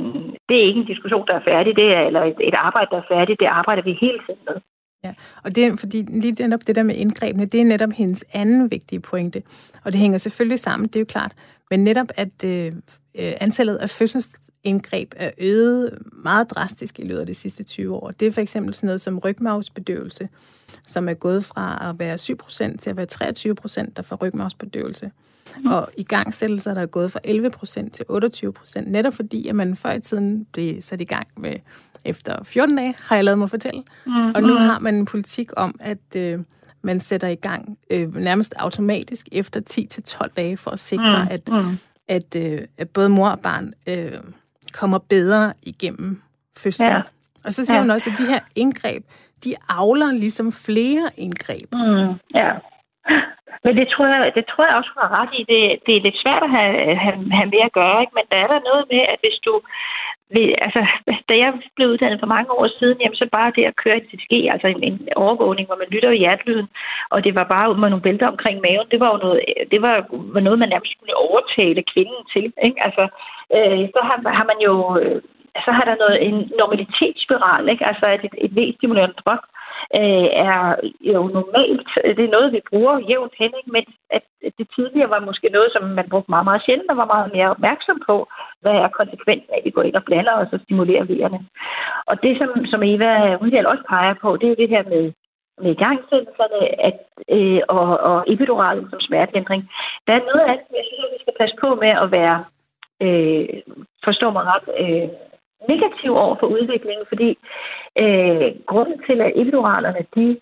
[0.49, 2.97] det er ikke en diskussion, der er færdig, det er, eller et, et arbejde, der
[2.97, 3.39] er færdigt.
[3.39, 4.57] Det arbejder vi hele tiden med.
[5.03, 8.25] Ja, og det er, fordi lige netop det der med indgrebene, det er netop hendes
[8.33, 9.43] anden vigtige pointe.
[9.83, 11.33] Og det hænger selvfølgelig sammen, det er jo klart.
[11.69, 12.65] Men netop, at øh,
[13.15, 18.11] øh antallet af fødselsindgreb er øget meget drastisk i løbet af de sidste 20 år.
[18.11, 20.29] Det er for eksempel sådan noget som rygmavsbedøvelse,
[20.85, 25.05] som er gået fra at være 7% til at være 23%, der får rygmavsbedøvelse.
[25.05, 25.28] Mm.
[25.73, 29.55] Og i gangsættelser der er gået fra 11 procent til 28 procent, netop fordi, at
[29.55, 31.55] man før i tiden blev sat i gang med
[32.05, 33.83] efter 14 dage, har jeg lavet mig fortælle.
[34.05, 34.31] Mm.
[34.31, 36.39] Og nu har man en politik om, at øh,
[36.81, 41.23] man sætter i gang øh, nærmest automatisk efter 10 til 12 dage for at sikre,
[41.23, 41.31] mm.
[41.31, 41.49] at,
[42.07, 44.11] at, øh, at både mor og barn øh,
[44.73, 46.21] kommer bedre igennem
[46.57, 46.87] fødslen.
[46.87, 47.01] Ja.
[47.45, 47.81] Og så siger ja.
[47.81, 49.05] hun også, at de her indgreb,
[49.43, 51.73] de avler ligesom flere indgreb.
[51.73, 52.13] Mm.
[52.35, 52.51] Ja.
[53.63, 55.41] Men det tror jeg, det tror jeg også, hun har ret i.
[55.51, 58.15] Det, det er lidt svært at have, have, have med at gøre, ikke?
[58.17, 59.53] men der er der noget med, at hvis du...
[60.65, 60.81] Altså,
[61.29, 64.07] da jeg blev uddannet for mange år siden, jamen, så bare det at køre en
[64.09, 66.67] CTG, altså en, en overvågning, hvor man lytter i hjertelyden,
[67.09, 69.39] og det var bare ud med nogle bælter omkring maven, det var jo noget,
[69.71, 69.95] det var,
[70.35, 72.45] var noget man nærmest skulle overtale kvinden til.
[72.67, 72.79] Ikke?
[72.87, 73.03] Altså,
[73.55, 74.73] øh, så har, har man jo...
[75.01, 75.21] Øh,
[75.65, 77.85] så har der noget, en normalitetsspiral, ikke?
[77.85, 79.41] altså at et, et V-stimulerende drug,
[79.99, 80.59] øh, er
[81.13, 83.71] jo normalt, det er noget, vi bruger jævnt hen, ikke?
[83.77, 84.23] mens at
[84.57, 87.49] det tidligere var måske noget, som man brugte meget, meget sjældent, og var meget mere
[87.55, 88.15] opmærksom på,
[88.61, 91.39] hvad er konsekvensen af, at vi går ind og blander os og stimulerer V'erne.
[92.09, 95.11] Og det, som, som Eva Rydal også peger på, det er jo det her med
[95.61, 96.97] med igangsættelserne at,
[97.29, 99.69] øh, og, og epiduralen som smertelindring.
[100.07, 102.37] Der er noget af det, jeg synes, vi skal passe på med at være,
[103.05, 103.47] øh,
[104.03, 105.09] forstå mig ret, øh,
[105.67, 107.37] negativ over for udviklingen, fordi
[108.03, 110.39] øh, grunden til, at epiduralerne de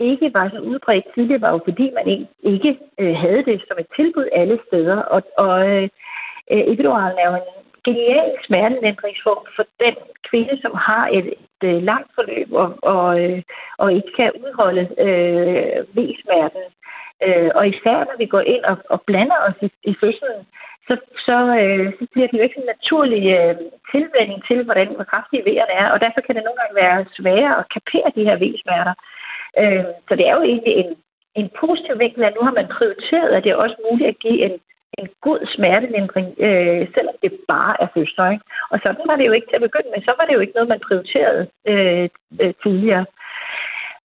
[0.00, 3.86] ikke var så udbredt tidligere, var jo fordi man ikke øh, havde det som et
[3.96, 4.96] tilbud alle steder.
[4.96, 5.88] Og, og øh,
[6.52, 9.94] øh, epiduralen er jo en genial smertelindringsform for den
[10.28, 13.42] kvinde, som har et, et, øh, langt forløb og, og, øh,
[13.78, 16.64] og ikke kan udholde øh, V-smerten.
[17.26, 20.46] Øh, og især når vi går ind og, og blander os i, i fødslen,
[20.90, 23.54] så, så, øh, så bliver det jo ikke en naturlig øh,
[23.92, 27.58] tilvænding til, hvordan hvor kraftige vejerne er, og derfor kan det nogle gange være sværere
[27.60, 28.94] at kapere de her V-smerter.
[29.60, 30.90] Øh, så det er jo egentlig en,
[31.40, 34.40] en positiv vinkel, at nu har man prioriteret, at det er også muligt at give
[34.46, 34.54] en,
[34.98, 38.30] en god smertelindring, øh, selvom det bare er fødsler.
[38.34, 38.44] Ikke?
[38.72, 40.02] Og sådan var det jo ikke til at begynde med.
[40.02, 42.08] Så var det jo ikke noget, man prioriterede øh,
[42.42, 43.04] øh, tidligere.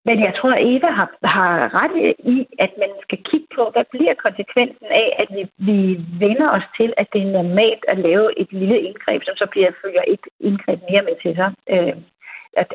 [0.08, 1.96] Men jeg tror, at Eva har, har ret
[2.36, 5.78] i, at man skal kigge på, hvad bliver konsekvensen af, at vi, vi
[6.26, 9.72] vender os til, at det er normalt at lave et lille indgreb, som så bliver
[9.84, 11.50] følger et indgreb mere med til sig.
[11.74, 11.96] Øh,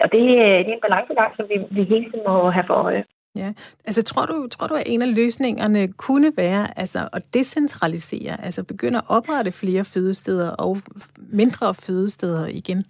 [0.04, 0.22] og det,
[0.64, 3.04] det er en balancegang, som vi, vi hele tiden må have for øje.
[3.36, 3.48] Ja,
[3.84, 8.64] altså tror du, tror du, at en af løsningerne kunne være altså, at decentralisere, altså
[8.64, 10.76] begynde at oprette flere fødesteder og
[11.16, 12.84] mindre fødesteder igen?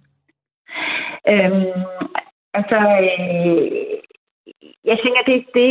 [1.27, 1.81] Øhm,
[2.53, 3.90] altså, øh,
[4.85, 5.69] jeg tænker, det, det,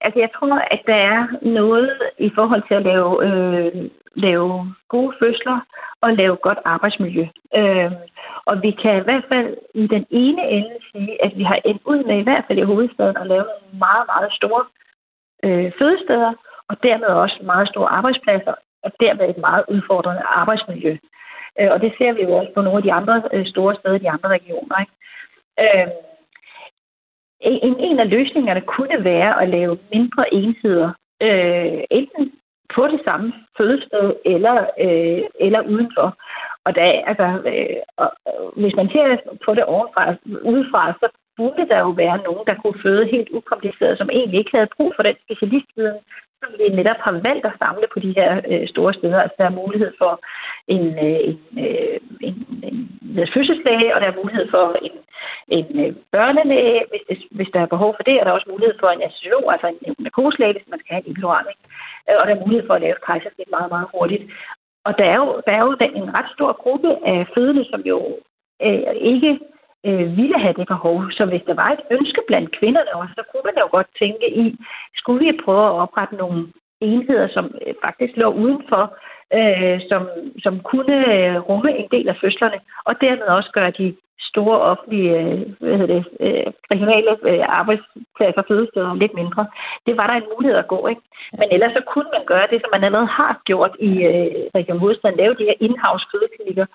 [0.00, 5.16] altså jeg tror, at der er noget i forhold til at lave, øh, lave gode
[5.20, 5.60] fødsler
[6.00, 7.26] og lave godt arbejdsmiljø.
[7.54, 7.92] Øh,
[8.44, 11.82] og vi kan i hvert fald i den ene ende sige, at vi har endt
[11.84, 14.64] ud med, i hvert fald i hovedstaden, at lave nogle meget, meget store
[15.44, 16.32] øh, fødesteder,
[16.68, 20.96] og dermed også meget store arbejdspladser, og dermed et meget udfordrende arbejdsmiljø.
[21.60, 23.96] Øh, og det ser vi jo også på nogle af de andre øh, store steder
[23.96, 24.76] i de andre regioner.
[24.80, 24.92] Ikke?
[25.62, 25.86] Øh,
[27.40, 30.90] en, en af løsningerne kunne være at lave mindre enheder,
[31.22, 32.32] øh, enten
[32.74, 36.18] på det samme fødested eller, øh, eller udenfor.
[36.64, 38.10] Og da, altså, øh, og,
[38.56, 40.14] hvis man ser på det overfra,
[40.52, 44.56] udefra, så burde der jo være nogen, der kunne føde helt ukompliceret, som egentlig ikke
[44.56, 45.98] havde brug for den specialistviden,
[46.42, 49.20] som vi netop har valgt at samle på de her øh, store steder.
[49.20, 50.12] Altså, der er mulighed for
[50.74, 52.34] en, øh, en, øh, en,
[52.68, 52.76] en,
[53.18, 54.96] en fødselslæge, og der er mulighed for en,
[55.58, 58.52] en øh, børnelæge, hvis, det, hvis der er behov for det, og der er også
[58.54, 60.06] mulighed for en assiolog, altså en, en
[60.56, 61.46] hvis man skal have en epidural.
[62.08, 64.24] Øh, og der er mulighed for at lave et kejsersnit meget, meget hurtigt.
[64.86, 67.98] Og der er jo, der er jo en ret stor gruppe af fødende, som jo
[68.66, 69.38] øh, ikke
[69.86, 71.10] øh, ville have det behov.
[71.10, 74.26] Så hvis der var et ønske blandt kvinderne også, så kunne man jo godt tænke
[74.42, 74.56] i,
[74.94, 76.48] skulle vi prøve at oprette nogle
[76.80, 78.84] enheder, som øh, faktisk lå udenfor,
[79.38, 80.02] øh, som,
[80.44, 83.96] som kunne øh, rumme en del af fødslerne, og dermed også gøre de
[84.30, 87.10] store offentlige øh, hvad hedder det, øh, regionale
[87.60, 89.46] arbejdspladser og fødesteder lidt mindre.
[89.86, 91.02] Det var der en mulighed at gå, ikke?
[91.38, 93.90] Men ellers så kunne man gøre det, som man allerede har gjort i
[94.58, 96.66] Region Hovedstaden, lave de her in-house fødeklinikker.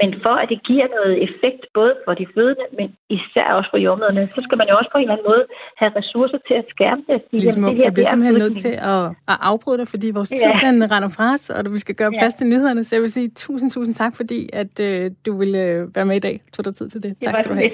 [0.00, 2.86] Men for at det giver noget effekt, både for de fødende, men
[3.18, 5.44] især også for jordmøderne, så skal man jo også på en eller anden måde
[5.80, 7.18] have ressourcer til at skærme det.
[7.30, 10.28] Sige, ligesom, det her, jeg bliver simpelthen nødt til at, at afbryde dig, fordi vores
[10.28, 10.66] tid ja.
[10.66, 12.38] den render fra os, og vi skal gøre plads ja.
[12.38, 12.84] til nyhederne.
[12.84, 16.16] Så jeg vil sige tusind, tusind tak, fordi at, øh, du ville øh, være med
[16.16, 16.36] i dag.
[16.54, 17.10] Tog dig tid til det.
[17.22, 17.70] Tak skal du have.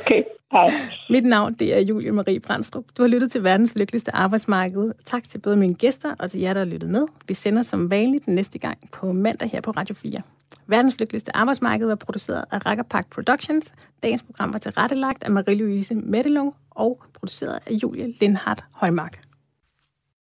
[0.00, 0.22] Okay.
[0.54, 0.68] Hej.
[1.10, 2.84] Mit navn det er Julie Marie Brandstrup.
[2.96, 4.92] Du har lyttet til verdens lykkeligste arbejdsmarked.
[5.04, 7.06] Tak til både mine gæster og til jer, der har lyttet med.
[7.28, 10.22] Vi sender som vanligt den næste gang på mandag her på Radio 4.
[10.66, 13.74] Verdens lykkeligste arbejdsmarked var produceret af Rackerpark Productions.
[14.02, 19.23] Dagens program var tilrettelagt af Marie-Louise Mettelung og produceret af Julie Lindhardt Højmark.